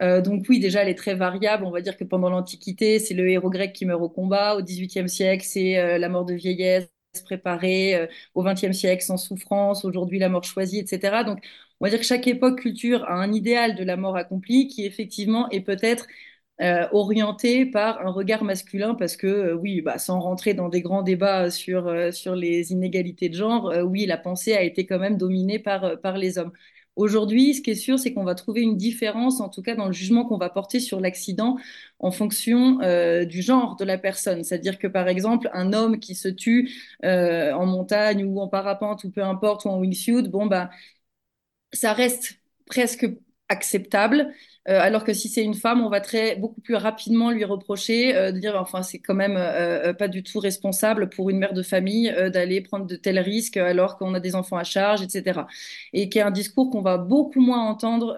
[0.00, 1.64] donc oui, déjà, elle est très variable.
[1.64, 4.56] On va dire que pendant l'Antiquité, c'est le héros grec qui meurt au combat.
[4.56, 9.84] Au XVIIIe siècle, c'est la mort de vieillesse se préparer au XXe siècle sans souffrance,
[9.84, 11.24] aujourd'hui la mort choisie, etc.
[11.24, 11.38] Donc,
[11.80, 14.84] on va dire que chaque époque culture a un idéal de la mort accomplie qui
[14.86, 16.06] effectivement est peut-être
[16.62, 20.82] euh, orienté par un regard masculin parce que euh, oui, bah, sans rentrer dans des
[20.82, 24.98] grands débats sur, euh, sur les inégalités de genre, oui, la pensée a été quand
[24.98, 26.52] même dominée par, par les hommes.
[26.96, 29.86] Aujourd'hui, ce qui est sûr, c'est qu'on va trouver une différence, en tout cas dans
[29.86, 31.56] le jugement qu'on va porter sur l'accident,
[31.98, 32.78] en fonction
[33.24, 34.44] du genre de la personne.
[34.44, 36.70] C'est-à-dire que, par exemple, un homme qui se tue
[37.02, 40.70] en montagne ou en parapente ou peu importe, ou en wingsuit, bon, bah,
[41.72, 43.06] ça reste presque
[43.48, 44.32] acceptable.
[44.68, 48.14] Euh, alors que si c'est une femme, on va très beaucoup plus rapidement lui reprocher
[48.14, 51.54] euh, de dire enfin c'est quand même euh, pas du tout responsable pour une mère
[51.54, 55.46] de famille d'aller prendre de tels risques alors qu'on a des enfants à charge, etc.
[55.94, 58.16] Et qui est un discours qu'on va beaucoup moins entendre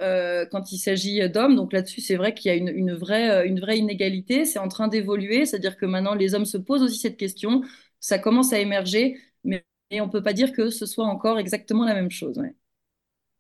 [0.51, 1.55] quand il s'agit d'hommes.
[1.57, 4.45] Donc là-dessus, c'est vrai qu'il y a une, vraie une vraie inégalité.
[4.45, 7.63] C'est en train d'évoluer, c'est-à-dire que maintenant les hommes se posent aussi cette question.
[8.01, 9.65] Ça commence à émerger, mais
[10.01, 12.41] on peut pas dire que ce soit encore exactement la même chose.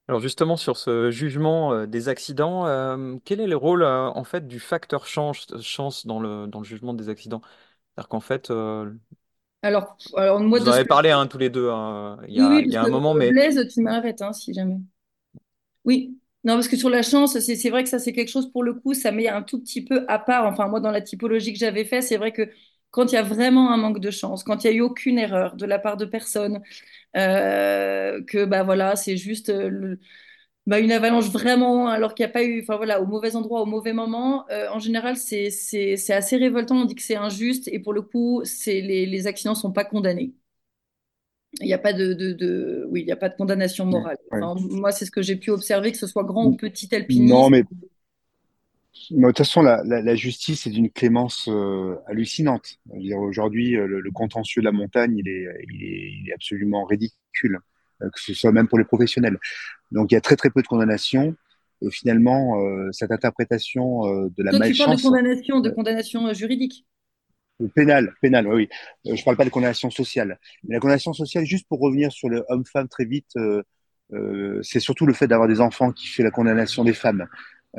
[0.09, 4.25] Alors justement, sur ce jugement euh, des accidents, euh, quel est le rôle euh, en
[4.25, 7.41] fait du facteur chance, chance dans le, dans le jugement des accidents?
[7.97, 8.51] C'est-à-dire qu'en fait,
[9.63, 10.87] Alors, alors moi, vous de en ce avez que...
[10.87, 12.83] parlé hein, tous les deux hein, il y Oui, a, oui, il y parce a
[12.85, 14.77] un que moment, mais Blaise, tu m'arrêtes, hein, si jamais.
[15.85, 16.19] Oui.
[16.45, 18.65] Non, parce que sur la chance, c'est c'est vrai que ça, c'est quelque chose, pour
[18.65, 20.45] le coup, ça met un tout petit peu à part.
[20.47, 22.51] Enfin, moi, dans la typologie que j'avais fait, c'est vrai que
[22.91, 25.19] quand il y a vraiment un manque de chance, quand il n'y a eu aucune
[25.19, 26.61] erreur de la part de personne,
[27.15, 30.01] que bah voilà, c'est juste euh, le-
[30.67, 33.63] bah, une avalanche vraiment, alors qu'il n'y a pas eu, enfin voilà, au mauvais endroit,
[33.63, 35.49] au mauvais moment, euh, en général, c'est
[36.13, 36.77] assez révoltant.
[36.77, 39.85] On dit que c'est injuste et pour le coup, les, les accidents ne sont pas
[39.85, 40.35] condamnés.
[41.61, 44.17] Il n'y a pas de, de, de- oui, il y a pas de condamnation morale.
[44.33, 44.49] ouais.
[44.71, 47.65] Moi, c'est ce que j'ai pu observer, que ce soit grand ou petit Non, mais
[49.11, 52.79] Mais de toute façon, la, la, la justice est d'une clémence euh, hallucinante.
[53.17, 56.85] Aujourd'hui, euh, le, le contentieux de la montagne, il est, il est, il est absolument
[56.85, 57.59] ridicule,
[58.03, 59.39] euh, que ce soit même pour les professionnels.
[59.93, 61.35] Donc, il y a très très peu de condamnations.
[61.81, 66.33] Et finalement, euh, cette interprétation de la Toi, tu parles de malchance condamnation, de condamnation
[66.35, 66.87] juridique.
[67.75, 68.69] pénale, pénale, oui.
[69.05, 70.39] je parle pas de condamnation sociale.
[70.65, 73.33] Mais la condamnation sociale, juste pour revenir sur le homme-femme très vite,
[74.63, 77.27] c'est surtout le fait d'avoir des enfants qui fait la condamnation des femmes.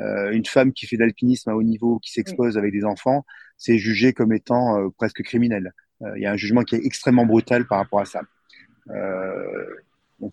[0.00, 2.14] Euh, une femme qui fait de l'alpinisme à haut niveau, qui Oui.
[2.14, 3.24] s'expose avec des enfants,
[3.56, 5.72] c'est jugé comme étant euh, presque criminel.
[6.02, 8.20] Euh, Il y a un jugement qui est extrêmement brutal par rapport à ça.
[8.90, 9.66] Euh,
[10.20, 10.32] donc,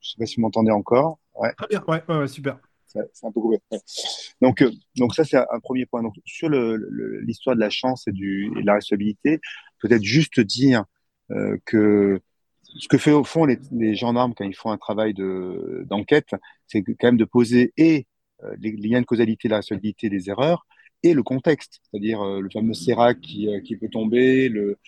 [0.00, 1.18] je sais pas si vous m'entendez encore.
[1.34, 2.58] Ouais, Très bien, ouais, ouais, ouais, super.
[2.86, 3.58] c'est un peu coupé.
[3.70, 3.78] Ouais.
[4.40, 6.02] Donc, euh, donc ça, c'est un premier point.
[6.02, 9.40] Donc, sur le- le- l'histoire de la chance et, du, et de la responsabilité,
[9.80, 10.84] peut-être juste dire
[11.30, 12.20] euh, que
[12.78, 16.30] ce que fait au fond les, les gendarmes quand ils font un travail de, d'enquête,
[16.66, 18.02] c'est quand même de poser et euh,
[18.58, 20.66] les, les liens de causalité, la responsabilité des erreurs,
[21.02, 24.78] et le contexte, c'est-à-dire euh, le fameux sérac qui, euh, qui peut tomber, le,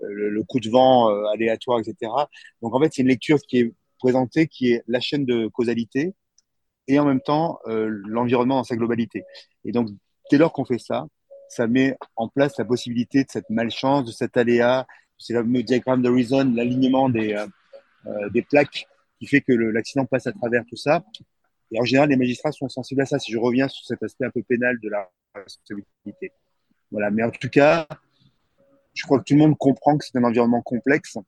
[0.00, 2.12] le, coup de vent euh, aléatoire, etc.
[2.60, 6.14] Donc en fait, c'est une lecture qui est présentée, qui est la chaîne de causalité
[6.88, 9.24] et en même temps euh, l'environnement dans sa globalité.
[9.64, 9.88] Et donc,
[10.30, 11.06] dès lors qu'on fait ça,
[11.48, 14.86] ça met en place la possibilité de cette malchance, de cet aléa,
[15.18, 17.46] c'est le diagramme de Reason, l'alignement des, euh,
[18.06, 18.86] euh, des plaques
[19.18, 21.04] qui fait que l'accident passe à travers tout ça.
[21.70, 24.26] Et en général, les magistrats sont sensibles à ça, si je reviens sur cet aspect
[24.26, 26.32] un peu pénal de la responsabilité.
[26.90, 27.86] Voilà, mais en tout cas,
[28.92, 31.18] je crois que tout le monde comprend que c'est un environnement complexe,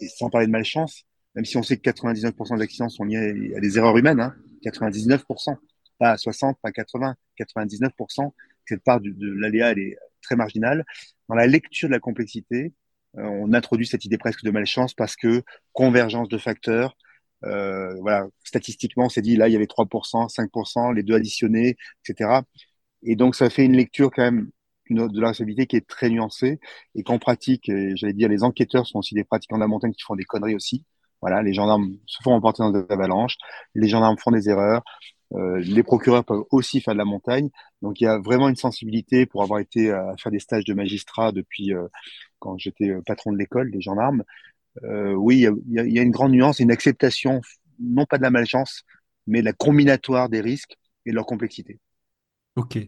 [0.00, 3.54] et sans parler de malchance, même si on sait que 99% des accidents sont liés
[3.56, 4.34] à des erreurs humaines, hein,
[4.64, 5.56] 99%,
[5.98, 8.32] pas 60, pas 80, 99%,
[8.66, 10.84] cette part de l'aléa, elle est très marginale.
[11.28, 12.72] Dans la lecture de la complexité,
[13.18, 16.96] euh, on introduit cette idée presque de malchance parce que convergence de facteurs,
[17.44, 21.76] euh, voilà, statistiquement, on s'est dit là, il y avait 3%, 5%, les deux additionnés,
[22.06, 22.42] etc.
[23.02, 24.50] Et donc, ça fait une lecture quand même
[24.90, 26.58] de la responsabilité qui est très nuancée
[26.94, 30.02] et qu'en pratique, j'allais dire, les enquêteurs sont aussi des pratiquants de la montagne qui
[30.02, 30.84] font des conneries aussi.
[31.22, 33.36] Voilà, les gendarmes se font emporter dans des avalanches,
[33.74, 34.82] les gendarmes font des erreurs,
[35.34, 37.50] euh, les procureurs peuvent aussi faire de la montagne.
[37.82, 40.74] Donc, il y a vraiment une sensibilité pour avoir été à faire des stages de
[40.74, 41.86] magistrat depuis euh,
[42.38, 44.24] quand j'étais euh, patron de l'école des gendarmes.
[44.84, 47.40] Euh, oui, il y, a, une grande nuance une acceptation,
[47.80, 48.84] non pas de la malchance,
[49.26, 51.78] mais de la combinatoire des risques et de leur complexité.
[52.56, 52.78] Ok.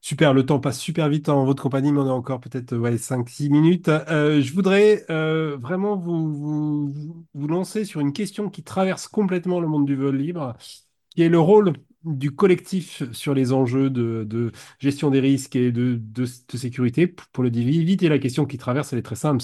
[0.00, 2.96] Super, le temps passe super vite en votre compagnie, mais on a encore peut-être ouais,
[2.96, 3.88] 5-6 minutes.
[3.88, 9.60] Euh, je voudrais euh, vraiment vous, vous, vous lancer sur une question qui traverse complètement
[9.60, 10.56] le monde du vol libre,
[11.10, 14.50] qui est le rôle du collectif sur les enjeux de, de
[14.80, 17.06] gestion des risques et de, de, sécurité.
[17.06, 19.40] Pour le dire vite, et la question qui traverse, elle est très simple,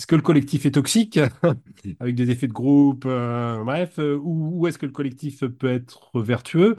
[0.00, 1.18] est-ce que le collectif est toxique,
[2.00, 6.18] avec des effets de groupe, euh, bref, euh, ou, est-ce que le collectif peut être
[6.22, 6.76] vertueux?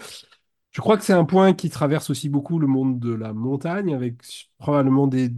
[0.72, 3.94] Je crois que c'est un point qui traverse aussi beaucoup le monde de la montagne,
[3.94, 4.16] avec
[4.58, 5.30] probablement des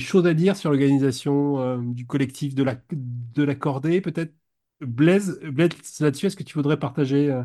[0.00, 4.32] choses à dire sur l'organisation du collectif de la, de la cordée, peut-être?
[4.80, 7.38] Blaise, Blaise là-dessus, est-ce que tu voudrais partager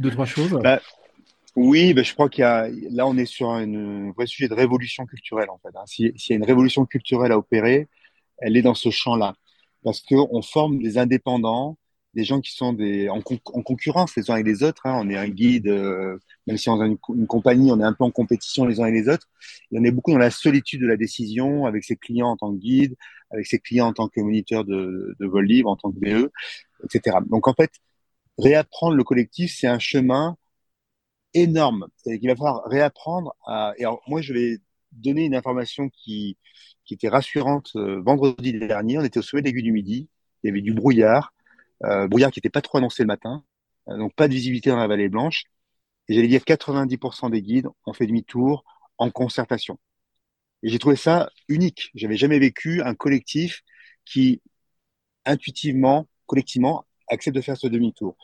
[0.00, 0.58] deux, trois choses?
[0.64, 0.80] Bah,
[1.54, 4.54] Oui, bah, je crois qu'il y a, là, on est sur un vrai sujet de
[4.54, 5.76] révolution culturelle, en fait.
[5.76, 5.84] Hein.
[5.86, 7.86] S'il y a une révolution culturelle à opérer,
[8.40, 9.34] elle est dans ce champ-là.
[9.84, 11.78] Parce qu'on forme des indépendants
[12.14, 12.76] des gens qui sont
[13.10, 14.86] en, concurrence les uns avec les autres.
[14.86, 14.98] Hein.
[15.00, 18.04] On est un guide, euh, même si on a une, compagnie, on est un peu
[18.04, 19.28] en compétition les uns et les autres.
[19.70, 22.52] Et on est beaucoup dans la solitude de la décision avec ses clients en tant
[22.52, 22.96] que guide,
[23.30, 26.30] avec ses clients en tant que moniteur de, de vol libre, en tant que BE,
[26.84, 27.18] etc.
[27.30, 27.70] Donc en fait,
[28.38, 30.36] réapprendre le collectif, c'est un chemin
[31.34, 31.86] énorme.
[31.96, 33.74] C'est-à-dire qu'il va falloir réapprendre à.
[33.78, 34.58] Et alors, moi, je vais
[34.92, 36.36] donner une information qui,
[36.88, 38.98] qui était rassurante euh, vendredi dernier.
[38.98, 40.08] On était au sommet des du Midi.
[40.42, 41.34] Il y avait du brouillard.
[41.84, 43.44] Euh, brouillard qui n'était pas trop annoncé le matin,
[43.88, 45.44] euh, donc pas de visibilité dans la vallée blanche.
[46.08, 48.64] Et j'allais dire 90% des guides ont fait demi-tour
[48.96, 49.78] en concertation.
[50.62, 51.90] Et j'ai trouvé ça unique.
[51.94, 53.62] J'avais jamais vécu un collectif
[54.06, 54.40] qui
[55.26, 58.16] intuitivement, collectivement, accepte de faire ce demi-tour.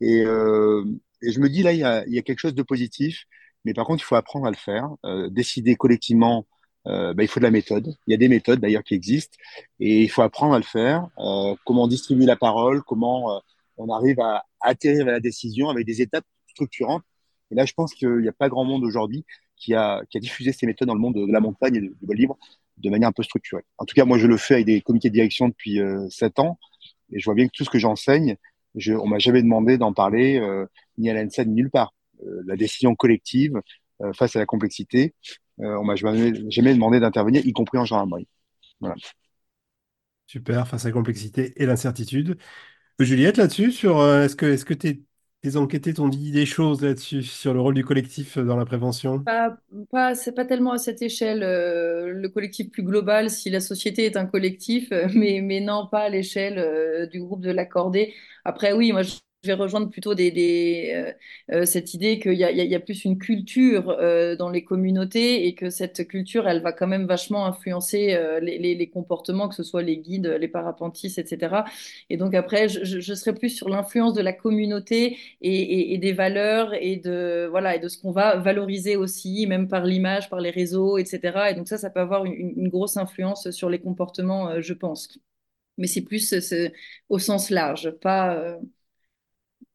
[0.00, 1.84] Et, je me dis là, il y,
[2.18, 3.24] a, quelque chose de positif,
[3.64, 4.88] mais par contre, il faut apprendre à le faire,
[5.30, 6.46] décider collectivement
[6.86, 7.94] euh, bah, il faut de la méthode.
[8.06, 9.36] Il y a des méthodes d'ailleurs qui existent
[9.80, 11.08] et il faut apprendre à le faire.
[11.18, 13.38] Euh, comment distribuer la parole, comment euh,
[13.76, 17.02] on arrive à, atterrir à la décision avec des étapes structurantes.
[17.50, 19.24] Et là, je pense qu'il n'y a pas grand monde aujourd'hui
[19.56, 21.94] qui a, qui a diffusé ces méthodes dans le monde de, la montagne et du
[22.02, 22.38] vol libre
[22.78, 23.62] de manière un peu structurée.
[23.78, 26.38] En tout cas, moi, je le fais avec des comités de direction depuis euh, sept
[26.38, 26.58] ans
[27.12, 28.36] et je vois bien que tout ce que j'enseigne,
[28.74, 30.42] je, on m'a jamais demandé d'en parler
[30.98, 31.94] ni à l'ANSA ni nulle part.
[32.44, 33.62] La décision collective
[34.12, 35.14] face à la complexité,
[35.58, 38.28] on m'a jamais, jamais demandé d'intervenir, y compris en gendarmerie.
[38.80, 38.96] Voilà.
[40.26, 42.36] Super, face à la complexité et l'incertitude.
[42.98, 45.02] Juliette, là-dessus, sur euh, est-ce que est-ce que tes,
[45.42, 49.24] tes enquêtés t'ont dit des choses là-dessus, sur le rôle du collectif dans la prévention?
[49.24, 49.56] Pas,
[49.90, 54.04] pas, c'est pas tellement à cette échelle, euh, le collectif plus global, si la société
[54.04, 58.14] est un collectif, mais, mais non, pas à l'échelle du groupe de l'accordé.
[58.44, 59.16] Après, oui, moi, je,
[59.46, 61.12] je vais rejoindre plutôt euh,
[61.52, 65.70] euh, cette idée qu'il y, a plus une culture euh, dans les communautés et que
[65.70, 70.26] cette culture, elle va quand même vachement influencer les, comportements, que ce soit les guides,
[70.40, 71.64] les parapentistes, etc.
[72.10, 76.96] Et donc après, je, serai plus sur l'influence de la communauté et, des valeurs et
[76.96, 80.98] de, voilà, et de ce qu'on va valoriser aussi, même par l'image, par les réseaux,
[80.98, 81.50] etc.
[81.50, 85.18] Et donc ça, ça peut avoir une, une grosse influence sur les comportements, je pense.
[85.78, 86.34] Mais c'est plus
[87.08, 88.58] au sens large, pas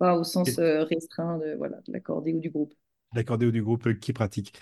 [0.02, 2.74] pas au sens euh, restreint de, voilà, de l'accordé ou du groupe.
[3.14, 4.58] L'accordé ou du groupe euh, qui pratique.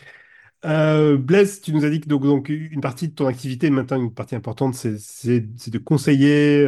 [0.66, 4.02] Euh, Blaise, tu nous as dit que donc, donc, une partie de ton activité, maintenant
[4.02, 6.68] une partie importante, c'est de conseiller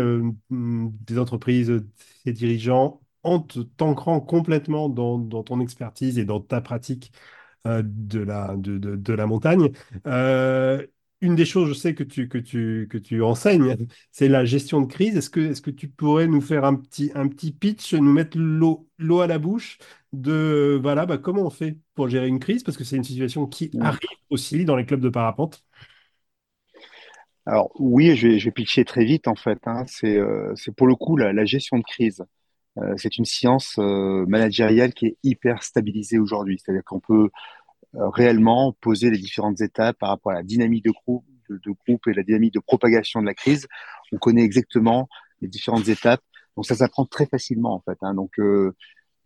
[0.50, 1.84] des entreprises,
[2.26, 3.42] des dirigeants, en
[3.76, 7.12] t'ancrant complètement dans, dans, ton expertise et dans ta pratique
[7.66, 9.72] de, la, de, de, de la montagne
[11.22, 13.78] une des choses, je sais que tu, que tu, que tu enseignes,
[14.12, 15.16] c'est la gestion de crise.
[15.16, 18.38] Est-ce que, est-ce que tu pourrais nous faire un petit, un petit pitch, nous mettre
[18.38, 19.78] l'eau, l'eau à la bouche
[20.14, 22.64] de voilà, bah, comment on fait pour gérer une crise?
[22.64, 24.00] Parce que c'est une situation qui arrive
[24.30, 25.64] aussi dans les clubs de parapente.
[27.46, 29.60] Alors oui, je vais, je vais pitcher très vite en fait.
[29.66, 29.84] Hein.
[29.88, 32.24] C'est, euh, c'est pour le coup la, gestion de crise.
[32.78, 36.60] Euh, c'est une science euh, managériale qui est hyper stabilisée aujourd'hui.
[36.60, 37.30] C'est-à-dire qu'on peut
[37.94, 42.14] réellement poser les différentes étapes par rapport à la dynamique de groupe, de, groupe et
[42.14, 43.68] la dynamique de propagation de la crise.
[44.12, 45.08] On connaît exactement
[45.42, 46.22] les différentes étapes.
[46.56, 47.98] Donc ça s'apprend très facilement en fait.
[48.02, 48.14] Hein.
[48.14, 48.76] Donc euh,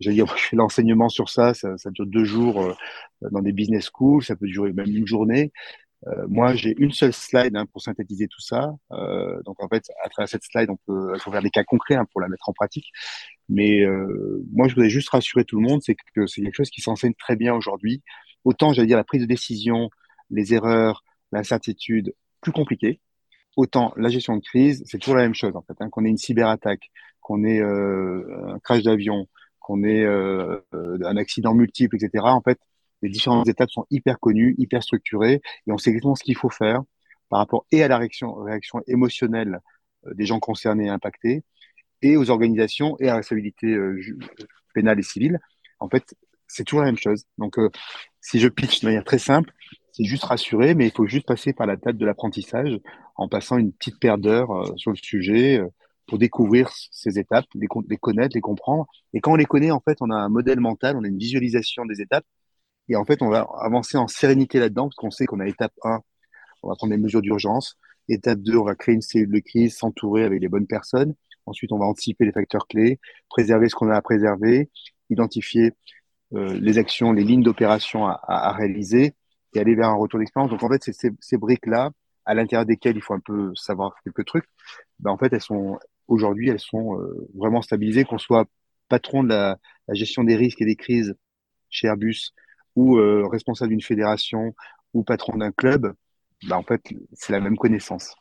[0.00, 2.74] j'allais dire, je fais l'enseignement sur ça, ça, ça, dure deux jours euh,
[3.30, 5.52] dans des business schools, ça peut durer même une journée.
[6.06, 8.74] Euh, moi, j'ai une seule slide hein, pour synthétiser tout ça.
[8.92, 12.06] Euh, donc, en fait, à travers cette slide, on peut faire des cas concrets hein,
[12.12, 12.86] pour la mettre en pratique.
[13.48, 16.70] Mais euh, moi, je voudrais juste rassurer tout le monde, c'est que c'est quelque chose
[16.70, 18.02] qui s'enseigne très bien aujourd'hui
[18.46, 19.90] autant, j'allais dire, la prise de décision,
[20.30, 23.00] les erreurs, l'incertitude, plus compliqué.
[23.56, 25.74] Autant la gestion de crise, c'est toujours la même chose en fait.
[25.80, 26.90] Hein, qu'on ait une cyberattaque,
[27.20, 29.28] qu'on ait euh, un crash d'avion,
[29.58, 32.24] qu'on ait euh, un accident multiple, etc.
[32.24, 32.58] En fait,
[33.02, 36.50] les différentes étapes sont hyper connues, hyper structurées, et on sait exactement ce qu'il faut
[36.50, 36.82] faire
[37.28, 39.60] par rapport et à la réaction, réaction émotionnelle
[40.06, 41.42] euh, des gens concernés et impactés,
[42.02, 44.00] et aux organisations et à la responsabilité euh,
[44.74, 45.38] pénale et civile.
[45.80, 46.14] En fait,
[46.46, 47.24] c'est toujours la même chose.
[47.38, 47.70] Donc, euh,
[48.20, 49.52] si je pitch de manière très simple,
[49.92, 52.78] c'est juste rassurer, mais il faut juste passer par la table de l'apprentissage
[53.16, 55.60] en passant une petite paire d'heures euh, sur le sujet
[56.06, 58.86] pour découvrir ces étapes, les, les, connaître, les comprendre.
[59.12, 61.18] Et quand on les connaît, en fait, on a un modèle mental, on a une
[61.18, 62.24] visualisation des étapes.
[62.88, 65.72] Et en fait, on va avancer en sérénité là-dedans parce qu'on sait qu'on a étape
[65.82, 66.00] 1,
[66.62, 67.76] on va prendre des mesures d'urgence.
[68.08, 71.14] Étape 2, on va créer une cellule de crise, s'entourer avec les bonnes personnes.
[71.46, 74.70] Ensuite, on va anticiper les facteurs clés, préserver ce qu'on a à préserver,
[75.10, 75.72] identifier
[76.34, 79.14] euh, les actions, les lignes d'opération à, réaliser
[79.54, 80.50] et aller vers un retour d'expérience.
[80.50, 80.90] Donc en fait,
[81.20, 81.90] ces briques-là,
[82.26, 84.44] à l'intérieur desquelles il faut un peu savoir quelques trucs,
[84.98, 85.78] ben, en fait, elles sont
[86.08, 88.46] aujourd'hui, elles sont euh, vraiment stabilisées, qu'on soit
[88.88, 89.58] patron de la,
[89.92, 91.14] gestion des risques et des crises
[91.70, 92.32] chez Airbus
[92.74, 94.54] ou euh, responsable d'une fédération
[94.92, 95.94] ou patron d'un club,
[96.48, 96.82] ben, en fait,
[97.12, 98.14] c'est la même connaissance.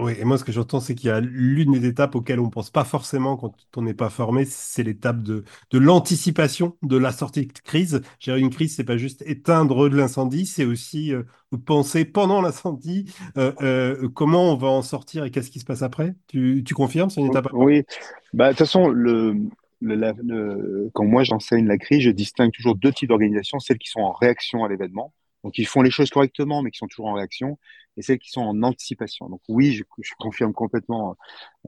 [0.00, 2.46] Oui, et moi, ce que j'entends, c'est qu'il y a l'une des étapes auxquelles on
[2.46, 7.12] ne pense pas forcément quand on n'est pas formé, c'est l'étape de, l'anticipation de la
[7.12, 8.00] sortie de crise.
[8.18, 11.22] Gérer une crise, c'est pas juste éteindre de l'incendie, c'est aussi euh,
[11.66, 15.82] penser pendant l'incendie euh, euh, comment on va en sortir et qu'est-ce qui se passe
[15.82, 16.14] après.
[16.28, 17.84] Tu, tu confirmes, c'est une étape Oui,
[18.32, 19.36] bah, de toute façon, le,
[19.80, 24.00] le, quand moi j'enseigne la crise, je distingue toujours deux types d'organisations, celles qui sont
[24.00, 25.12] en réaction à l'événement,
[25.44, 27.58] donc ils font les choses correctement, mais qui sont toujours en réaction,
[27.96, 29.28] et celles qui sont en anticipation.
[29.28, 29.84] Donc oui, je,
[30.18, 31.16] confirme complètement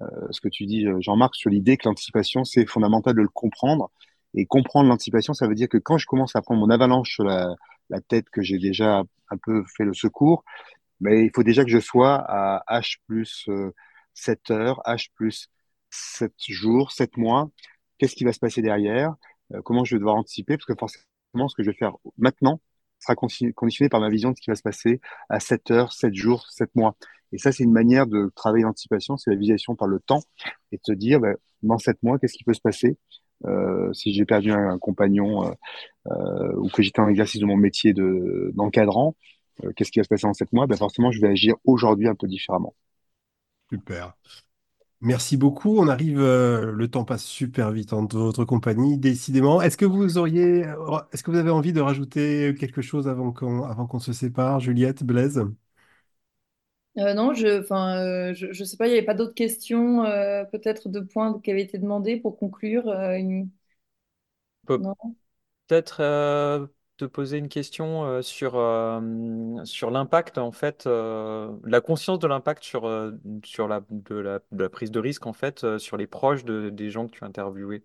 [0.00, 3.90] euh, ce que tu dis, Jean-Marc, sur l'idée que l'anticipation, c'est fondamental de le comprendre.
[4.34, 7.24] Et comprendre l'anticipation, ça veut dire que quand je commence à prendre mon avalanche sur
[7.24, 7.54] la,
[8.08, 10.44] tête, que j'ai déjà un peu fait le secours,
[11.00, 13.48] mais il faut déjà que je sois à H plus
[14.14, 15.50] 7 euh, heures, H plus
[15.90, 17.50] 7 jours, 7 mois.
[17.98, 19.14] Qu'est-ce qui va se passer derrière?
[19.52, 20.56] Euh, Comment je vais devoir anticiper?
[20.56, 22.60] Parce que forcément, ce que je vais faire maintenant,
[23.02, 26.14] sera conditionné par ma vision de ce qui va se passer à 7 heures, 7
[26.14, 26.96] jours, 7 mois.
[27.32, 30.22] Et ça, c'est une manière de travailler l'anticipation, c'est la visualisation par le temps
[30.70, 32.98] et de se dire, ben, dans 7 mois, qu'est-ce qui peut se passer?
[33.44, 35.52] Euh, si j'ai perdu un, compagnon euh,
[36.12, 39.16] euh, ou que j'étais en exercice de mon métier d'encadrant,
[39.76, 40.66] qu'est-ce qui va se passer en 7 mois?
[40.66, 42.74] Ben, Forcément, je vais agir aujourd'hui un peu différemment.
[43.70, 44.14] Super.
[45.04, 45.78] Merci beaucoup.
[45.78, 49.60] On arrive, euh, le temps passe super vite en votre compagnie, décidément.
[49.60, 53.32] Est-ce que vous auriez, euh, est-ce que vous avez envie de rajouter quelque chose avant
[53.32, 55.42] qu'on, avant qu'on se sépare, Juliette, Blaise?
[56.98, 60.02] Euh, non, je, enfin, je, je sais pas, il n'y avait pas d'autres questions,
[60.52, 62.84] peut-être de points qui avaient été demandés pour conclure.
[64.76, 65.14] Non?
[65.66, 66.00] Peut-être
[67.06, 69.00] poser une question euh, sur, euh,
[69.64, 72.82] sur l'impact, en fait, euh, la conscience de l'impact sur,
[73.44, 76.70] sur la, de la, de la prise de risque, en fait, sur les proches de,
[76.70, 77.84] des gens que tu as interviewés?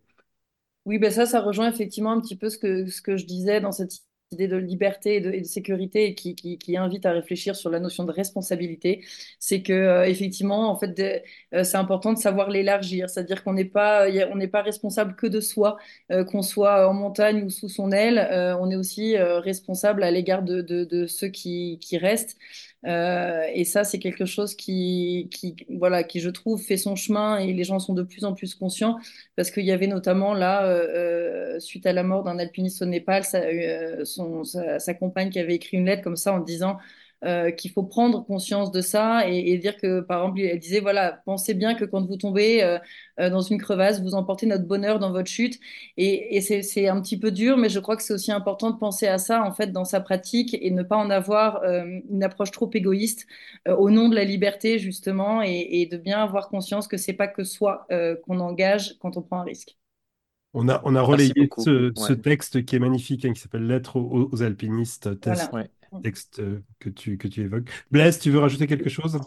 [0.86, 3.60] Oui, ben ça, ça rejoint effectivement un petit peu ce que, ce que je disais
[3.60, 3.92] dans cette
[4.32, 9.06] idée de liberté et de, sécurité qui, invite à réfléchir sur la notion de responsabilité,
[9.40, 11.24] c'est que euh, effectivement, en fait,
[11.54, 15.28] euh, c'est important de savoir l'élargir, c'est-à-dire qu'on n'est pas, on n'est pas responsable que
[15.28, 15.78] de soi,
[16.12, 18.28] euh, qu'on soit en montagne ou sous son aile,
[18.60, 22.38] on est aussi responsable à l'égard de, ceux qui restent.
[22.86, 25.30] Euh, et ça, c'est quelque chose qui,
[25.70, 28.56] voilà, qui, je trouve, fait son chemin et les gens sont de plus en plus
[28.56, 28.98] conscients
[29.36, 32.86] parce qu'il y avait notamment là, euh, euh, suite à la mort d'un alpiniste au
[32.86, 33.42] Népal, sa,
[34.94, 36.78] compagne qui avait écrit une lettre comme ça en disant
[37.26, 41.24] euh, qu'il faut prendre conscience de ça et, dire que, par exemple, elle disait, voilà,
[41.26, 42.78] pensez bien que quand vous tombez euh,
[43.20, 45.60] euh, dans une crevasse, vous emportez notre bonheur dans votre chute.
[45.98, 49.08] Et, c'est un petit peu dur, mais je crois que c'est aussi important de penser
[49.08, 52.70] à ça, en fait, dans sa pratique et ne pas en avoir une approche trop
[52.72, 53.26] égoïste
[53.68, 57.44] au nom de la liberté, justement, et, de bien avoir conscience que c'est pas que
[57.44, 57.88] soi
[58.26, 59.76] qu'on engage quand on prend un risque.
[60.54, 64.44] On a, on a relayé ce, texte qui est magnifique, hein, qui s'appelle Lettre aux,
[64.44, 67.70] alpinistes, test, texte euh, que tu, que tu évoques.
[67.92, 69.20] Blaise, tu veux rajouter quelque chose?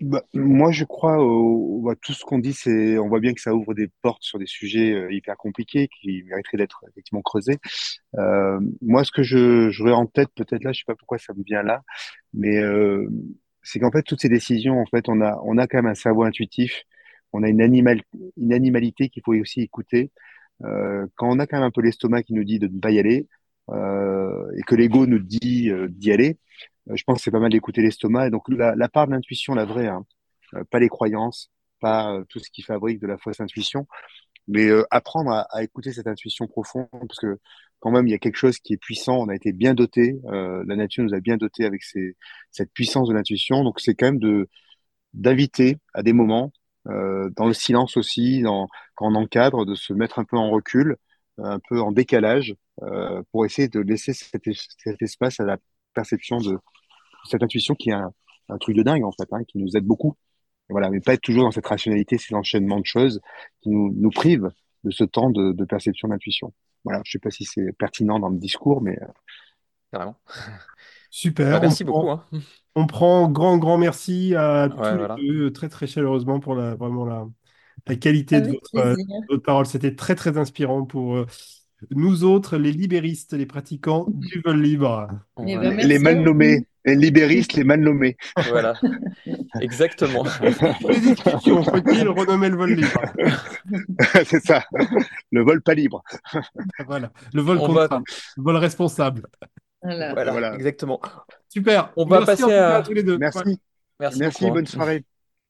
[0.00, 3.40] Bah, moi, je crois au, bah, tout ce qu'on dit, c'est, on voit bien que
[3.40, 7.58] ça ouvre des portes sur des sujets euh, hyper compliqués qui mériteraient d'être effectivement creusés.
[8.16, 11.34] Euh, moi, ce que je j'aurais en tête, peut-être là, je sais pas pourquoi ça
[11.34, 11.82] me vient là,
[12.32, 13.10] mais euh,
[13.62, 15.94] c'est qu'en fait, toutes ces décisions, en fait, on a, on a quand même un
[15.94, 16.82] cerveau intuitif,
[17.34, 18.00] on a une animal,
[18.38, 20.10] une animalité qu'il faut aussi écouter.
[20.64, 22.90] Euh, quand on a quand même un peu l'estomac qui nous dit de ne pas
[22.90, 26.38] y aller, euh, et que l'ego nous dit euh, d'y aller,
[26.88, 28.28] euh, je pense que c'est pas mal d'écouter l'estomac.
[28.28, 30.04] Et donc la, part de l'intuition, la vraie, hein,
[30.70, 31.50] pas les croyances,
[31.80, 33.86] pas tout ce qui fabrique de la fausse intuition,
[34.48, 37.38] mais apprendre à, écouter cette intuition profonde, parce que
[37.80, 39.16] quand même il y a quelque chose qui est puissant.
[39.18, 43.08] On a été bien doté, euh, la nature nous a bien doté avec cette puissance
[43.08, 43.64] de l'intuition.
[43.64, 44.46] Donc c'est quand même
[45.14, 46.52] d'inviter à des moments,
[46.88, 48.68] euh, dans le silence aussi, quand
[49.00, 50.96] on encadre, de se mettre un peu en recul,
[51.38, 54.46] un peu en décalage, euh, pour essayer de laisser cet,
[55.02, 55.58] espace à la
[55.94, 56.58] perception de
[57.24, 58.12] cette intuition qui est un,
[58.58, 60.16] truc de dingue en fait, hein, qui nous aide beaucoup.
[60.68, 63.20] voilà, mais pas être toujours dans cette rationalité, ces enchaînements de choses
[63.62, 64.50] qui nous, nous privent
[64.84, 66.52] de ce temps de, perception d'intuition.
[66.84, 69.06] Voilà, je sais pas si c'est pertinent dans le discours, mais euh,
[69.92, 70.16] carrément.
[71.10, 71.50] Super.
[71.50, 72.10] Bah, merci beaucoup.
[72.10, 72.24] Hein.
[72.74, 74.82] On prend grand, grand merci à tous
[75.16, 77.26] les deux, très, très chaleureusement pour la, vraiment la,
[77.86, 78.94] la qualité de votre, euh,
[79.28, 79.66] votre, parole.
[79.66, 81.26] C'était très, très inspirant pour
[81.90, 85.08] nous autres, les libéristes, les pratiquants du vol libre.
[85.36, 86.66] Ben, les mal nommés.
[86.86, 88.16] Les libéristes, les mal nommés.
[88.48, 88.72] Voilà,
[89.60, 90.24] exactement.
[90.88, 93.02] les discussions, faut-il renommer le vol libre
[94.24, 94.64] C'est ça,
[95.30, 96.02] le vol pas libre.
[96.86, 98.02] voilà, le vol contraint,
[98.36, 99.26] le vol responsable.
[99.82, 101.00] Voilà, exactement.
[101.48, 101.92] Super.
[101.96, 102.82] On va passer à...
[102.82, 103.18] tous les deux.
[103.18, 103.60] Merci.
[103.98, 105.04] Merci, bonne soirée.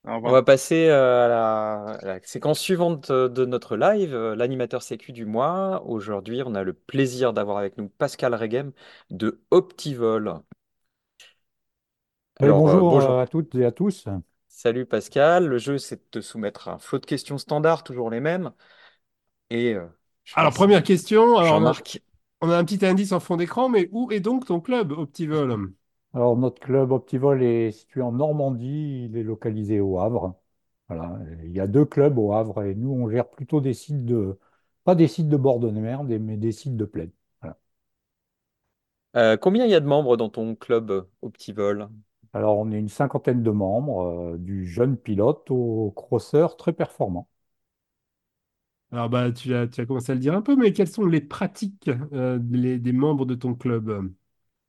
[0.05, 5.27] On va passer euh, à la, séquence suivante de notre live, euh, l'animateur sécu du
[5.27, 5.83] mois.
[5.85, 8.73] Aujourd'hui, on a le plaisir d'avoir avec nous Pascal Regem
[9.11, 10.41] de Optivol.
[12.39, 14.07] Alors, euh, bonjour, à toutes et à tous.
[14.49, 15.47] Salut Pascal.
[15.47, 18.53] Le jeu, c'est de te soumettre un flot de questions standards, toujours les mêmes.
[19.51, 19.77] Et
[20.35, 21.37] alors, première question.
[21.37, 21.61] Alors,
[22.41, 25.73] on a un petit indice en fond d'écran, mais où est donc ton club Optivol?
[26.15, 30.35] Alors, notre club Optivol est situé en Normandie, il est localisé au Havre.
[30.89, 31.19] Voilà.
[31.45, 34.39] Il y a deux clubs au Havre et nous, on gère plutôt des sites de,
[34.85, 37.13] pas des sites de bord de mer, mais des sites de plaine.
[39.17, 41.89] Euh, combien il y a de membres dans ton club Optivol?
[42.33, 47.29] Alors, on est une cinquantaine de membres, euh, du jeune pilote au crosseur très performant.
[48.93, 51.07] Alors, bah, tu as, tu as commencé à le dire un peu, mais quelles sont
[51.07, 54.11] les pratiques euh, des membres de ton club?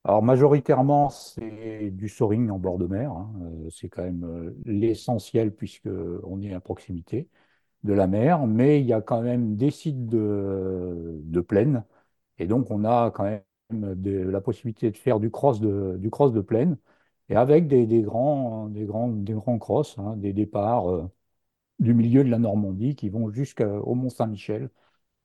[0.04, 3.12] Alors majoritairement, c'est du soaring en bord de mer.
[3.12, 3.32] Hein.
[3.44, 5.88] Euh, c'est quand même euh, l'essentiel puisque
[6.24, 7.30] on est à proximité
[7.84, 11.86] de la mer, mais il y a quand même des sites de, plaine.
[12.40, 13.44] Et donc on a quand même
[14.32, 16.78] la possibilité de faire du cross de, du cross de plaine
[17.30, 21.08] et avec des, grands, des, grands, des grands crosses, hein, des départs euh,
[21.80, 24.70] du milieu de la Normandie qui vont jusqu'au Mont-Saint-Michel,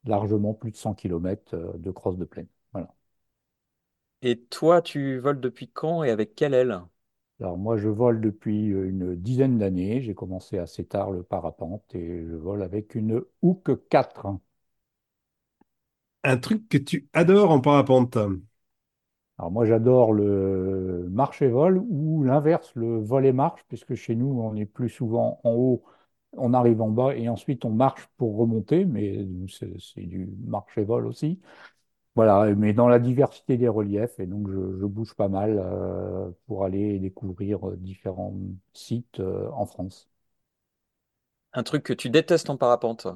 [0.04, 2.48] largement plus de 100 km de cross de plaine.
[4.20, 6.82] Et toi, tu voles depuis quand et avec quelle aile?
[7.40, 10.02] Alors moi, je vole depuis euh, une dizaine d'années.
[10.02, 14.26] J'ai commencé assez tard le parapente et je vole avec une Hook 4.
[16.24, 18.18] Un truc que tu adores en parapente?
[19.38, 24.14] Alors moi, j'adore le marche et vol ou l'inverse, le vol et marche, puisque chez
[24.14, 25.84] nous, on est plus souvent en haut,
[26.32, 30.84] on arrive en bas et ensuite on marche pour remonter, mais c'est du marche et
[30.84, 31.40] vol aussi.
[32.16, 36.64] Voilà, mais dans la diversité des reliefs, et donc je, bouge pas mal euh, pour
[36.64, 38.34] aller découvrir euh, différents
[38.72, 40.08] sites euh, en France.
[41.52, 43.06] Un truc que tu détestes en parapente?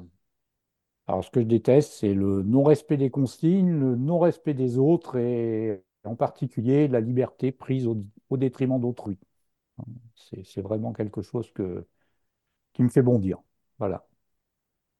[1.07, 5.81] Alors, ce que je déteste, c'est le non-respect des consignes, le non-respect des autres et
[6.03, 8.05] en particulier la liberté prise au,
[8.37, 9.17] détriment d'autrui.
[10.45, 11.87] C'est vraiment quelque chose que,
[12.73, 13.39] qui me fait bondir.
[13.79, 14.05] Voilà.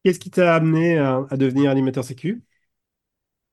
[0.04, 2.43] Qu'est-ce qui t'a amené à, à devenir animateur sécu?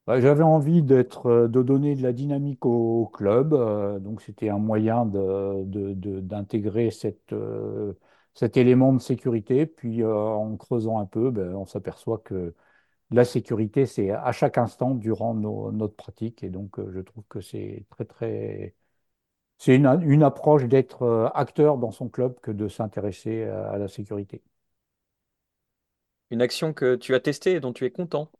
[0.09, 4.57] Bah, j'avais envie euh, de donner de la dynamique au, club, euh, donc c'était un
[4.57, 6.89] moyen d'intégrer
[7.33, 7.93] euh,
[8.33, 9.67] cet élément de sécurité.
[9.67, 12.55] Puis en creusant un peu, ben, on s'aperçoit que
[13.11, 16.43] la sécurité, c'est à chaque instant durant notre pratique.
[16.43, 18.75] Et donc je trouve que c'est très, très...
[19.59, 24.43] C'est une approche d'être acteur dans son club que de s'intéresser à la sécurité.
[26.31, 28.31] Une action que tu as testée et dont tu es content?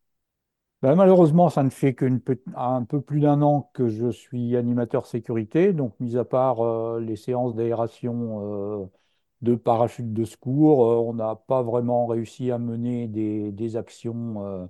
[0.81, 5.73] Ben, malheureusement, ça ne fait qu'un peu plus d'un an que je suis animateur sécurité.
[5.73, 8.87] Donc, mis à part euh, les séances d'aération euh,
[9.43, 14.69] de parachute de secours, euh, on n'a pas vraiment réussi à mener des, actions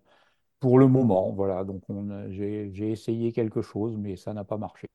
[0.61, 1.33] pour le moment.
[1.33, 1.83] Voilà, donc
[2.31, 4.89] j'ai essayé quelque chose, mais ça n'a pas marché.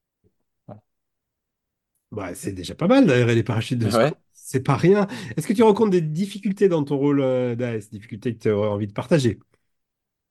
[2.11, 4.17] Bah, c'est déjà pas mal d'aérer les parachutes de secours.
[4.33, 5.07] C'est pas rien.
[5.37, 7.21] Est-ce que tu rencontres des difficultés dans ton rôle
[7.55, 9.39] d'AS, difficultés que tu aurais envie de partager?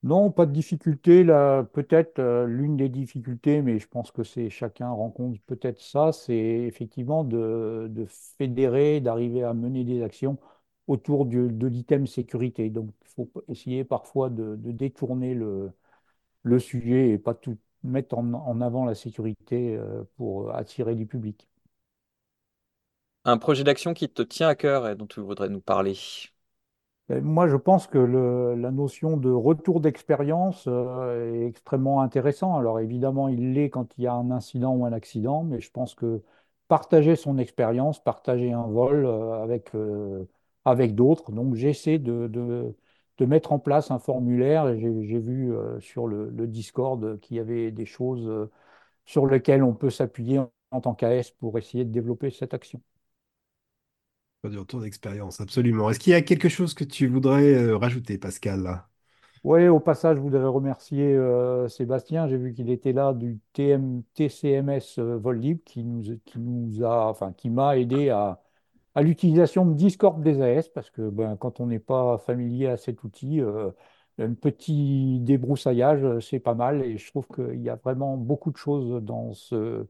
[0.03, 1.25] Non, pas de difficulté.
[1.73, 6.35] Peut-être euh, l'une des difficultés, mais je pense que c'est chacun rencontre peut-être ça, c'est
[6.35, 7.89] effectivement de,
[8.37, 10.39] fédérer, d'arriver à mener des actions
[10.89, 12.69] autour de l'item sécurité.
[12.71, 15.71] Donc, il faut essayer parfois de, détourner le,
[16.43, 21.49] le, sujet et pas tout mettre en, avant la sécurité euh, pour attirer du public.
[23.25, 25.97] Un projet d'action qui te tient à cœur et dont tu voudrais nous parler?
[27.09, 32.57] Ben, moi, je pense que la notion de retour d'expérience euh, est extrêmement intéressant.
[32.57, 35.71] Alors évidemment, il l'est quand il y a un incident ou un accident, mais je
[35.71, 36.23] pense que
[36.69, 40.25] partager son expérience, partager un vol euh, avec, euh,
[40.65, 41.33] avec d'autres.
[41.33, 42.75] Donc j'essaie de, de,
[43.27, 44.77] mettre en place un formulaire.
[44.77, 48.49] J'ai vu sur le, le Discord qu'il y avait des choses
[49.07, 50.41] sur lesquelles on peut s'appuyer
[50.73, 52.81] en tant qu'AS pour essayer de développer cette action.
[54.45, 55.89] Du retour d'expérience, absolument.
[55.91, 58.85] Est-ce qu'il y a quelque chose que tu voudrais euh, rajouter, Pascal?
[59.45, 62.29] Oui, au passage, je voudrais remercier euh, Sébastien.
[62.29, 65.21] J'ai vu qu'il était là du TM, TCMS euh,
[65.65, 68.41] qui nous, qui nous a, enfin, qui m'a aidé à,
[68.95, 72.77] à l'utilisation de Discord des AS parce que ben, quand on n'est pas familier à
[72.77, 73.41] cet outil,
[74.19, 78.57] un petit débroussaillage, c'est pas mal et je trouve qu'il y a vraiment beaucoup de
[78.57, 79.87] choses dans ce,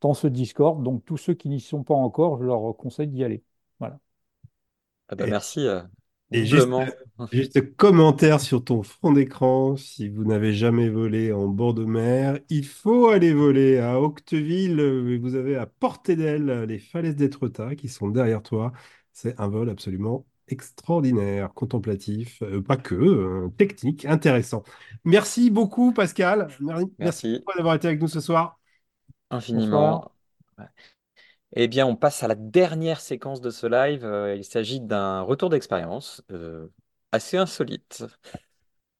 [0.00, 0.82] dans ce Discord.
[0.82, 3.44] Donc, tous ceux qui n'y sont pas encore, je leur conseille d'y aller.
[5.08, 5.82] Ah bah, merci, euh,
[6.32, 6.68] Et juste,
[7.32, 12.38] juste commentaire sur ton fond d'écran, si vous n'avez jamais volé en bord de mer,
[12.48, 15.18] il faut aller voler à Octeville.
[15.20, 18.72] Vous avez à portée d'aile les falaises d'Étretat qui sont derrière toi.
[19.12, 24.62] C'est un vol absolument extraordinaire, contemplatif, euh, pas que, euh, technique, intéressant.
[25.04, 26.48] Merci beaucoup, Pascal.
[26.60, 27.44] Merci, Merci.
[27.56, 28.58] d'avoir été avec nous ce soir.
[29.30, 30.12] Infiniment.
[31.54, 34.04] Eh bien, on passe à la dernière séquence de ce live.
[34.04, 36.22] Euh, il s'agit d'un retour d'expérience
[37.12, 38.04] assez insolite.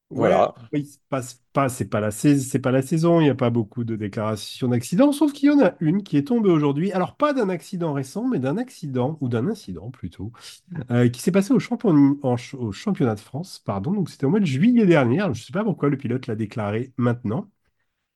[0.09, 0.55] Voilà.
[0.73, 3.83] Oui, passe pas, c'est pas la c'est pas la saison, il n'y a pas beaucoup
[3.85, 6.91] de déclarations d'accidents, sauf qu'il y en a une qui est tombée aujourd'hui.
[6.91, 10.31] Alors pas d'un accident récent, mais d'un accident ou d'un incident plutôt,
[10.91, 13.91] euh, qui s'est passé au, au championnat de France, pardon.
[13.93, 15.19] Donc c'était au mois de juillet dernier.
[15.21, 17.49] je ne sais pas pourquoi le pilote l'a déclaré maintenant.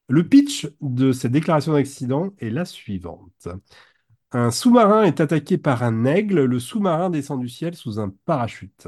[0.09, 3.47] Le pitch de cette déclaration d'accident est la suivante.
[4.33, 6.43] Un sous-marin est attaqué par un aigle.
[6.43, 8.87] Le sous-marin descend du ciel sous un parachute.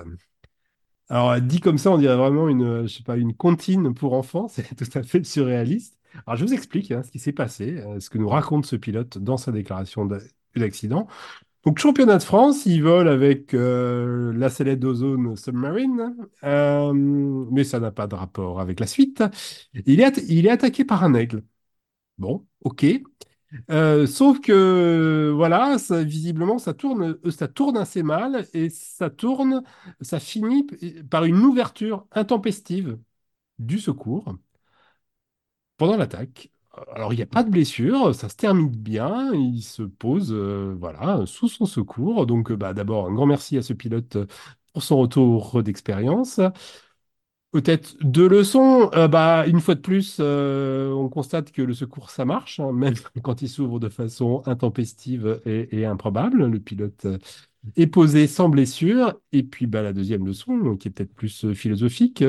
[1.10, 4.14] Alors, dit comme ça, on dirait vraiment une, euh, je sais pas, une comptine pour
[4.14, 4.48] enfants.
[4.50, 5.98] C'est tout à fait surréaliste.
[6.26, 8.76] Alors, je vous explique hein, ce qui s'est passé, euh, ce que nous raconte ce
[8.76, 10.08] pilote dans sa déclaration
[10.56, 11.08] d'accident.
[11.66, 16.16] Donc, championnat de France, il vole avec euh, la sellette d'ozone Submarine,
[17.52, 19.24] mais ça n'a pas de rapport avec la suite.
[19.86, 21.44] Il est, il est attaqué par un aigle.
[22.18, 22.86] Bon, ok.
[23.72, 29.64] Euh, sauf que voilà, visiblement, ça tourne, euh, ça tourne assez mal et ça tourne,
[30.01, 30.66] ça finit
[31.10, 32.99] par une ouverture intempestive
[33.60, 34.36] du secours
[35.78, 36.49] pendant l'attaque.
[36.95, 40.76] Alors, il n'y a pas de blessure, ça se termine bien, il se pose euh,
[40.80, 42.26] voilà, sous son secours.
[42.26, 44.18] Donc, bah, d'abord, un grand merci à ce pilote
[44.74, 46.39] pour son retour d'expérience.
[47.54, 48.89] Peut-être deux leçons.
[48.95, 52.72] Euh, bah, une fois de plus, euh, on constate que le secours, ça marche, hein,
[52.72, 56.47] même quand il s'ouvre de façon intempestive et, improbable.
[56.47, 57.20] Le pilote euh,
[57.76, 59.14] est posé sans blessure.
[59.34, 62.24] Et puis, bah, la deuxième leçon, qui est peut-être plus philosophique,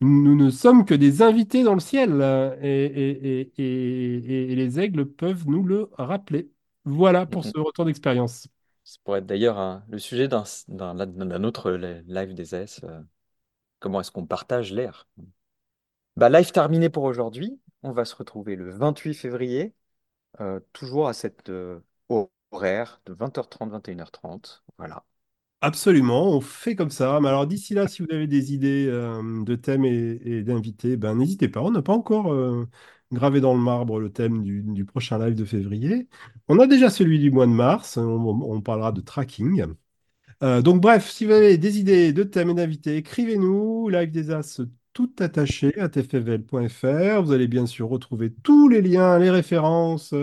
[0.00, 2.22] nous ne sommes que des invités dans le ciel
[2.62, 6.48] et, et les aigles peuvent nous le rappeler.
[6.86, 8.48] Voilà pour ce retour d'expérience.
[8.84, 12.80] Ça pourrait être d'ailleurs le sujet d'un autre live des AS.
[13.80, 15.08] Comment est-ce qu'on partage l'air
[16.16, 17.60] bah, Live terminé pour aujourd'hui.
[17.82, 19.74] On va se retrouver le 28 février,
[20.40, 24.62] euh, toujours à cette euh, horaire de 20h30, 21h30.
[24.78, 25.04] Voilà.
[25.60, 27.20] Absolument, on fait comme ça.
[27.20, 31.14] Mais alors d'ici là, si vous avez des idées euh, de thèmes et, d'invités, ben,
[31.14, 31.62] n'hésitez pas.
[31.62, 32.34] On n'a pas encore
[33.12, 36.08] gravé dans le marbre le thème du, prochain live de février.
[36.48, 37.98] On a déjà celui du mois de mars.
[37.98, 39.64] on parlera de tracking.
[40.42, 44.30] Euh, donc bref, si vous avez des idées de thèmes et d'invités, écrivez-nous, live des
[44.30, 44.60] As
[44.96, 47.22] tout attaché à tfvl.fr.
[47.22, 50.14] Vous allez bien sûr retrouver tous les liens, les références,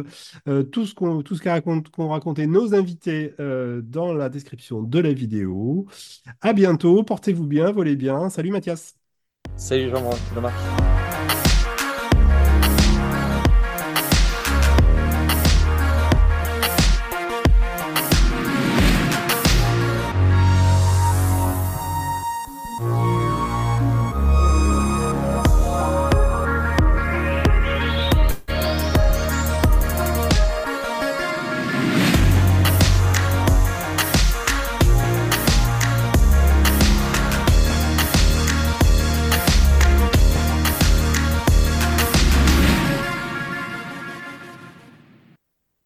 [0.48, 1.44] euh, tout ce qu'on tout ce
[1.92, 5.86] qu'ont raconté nos invités euh, dans la description de la vidéo.
[6.42, 8.30] À bientôt, portez-vous bien, volez bien.
[8.30, 8.96] Salut Mathias.
[9.56, 11.03] Salut Jean-Marc.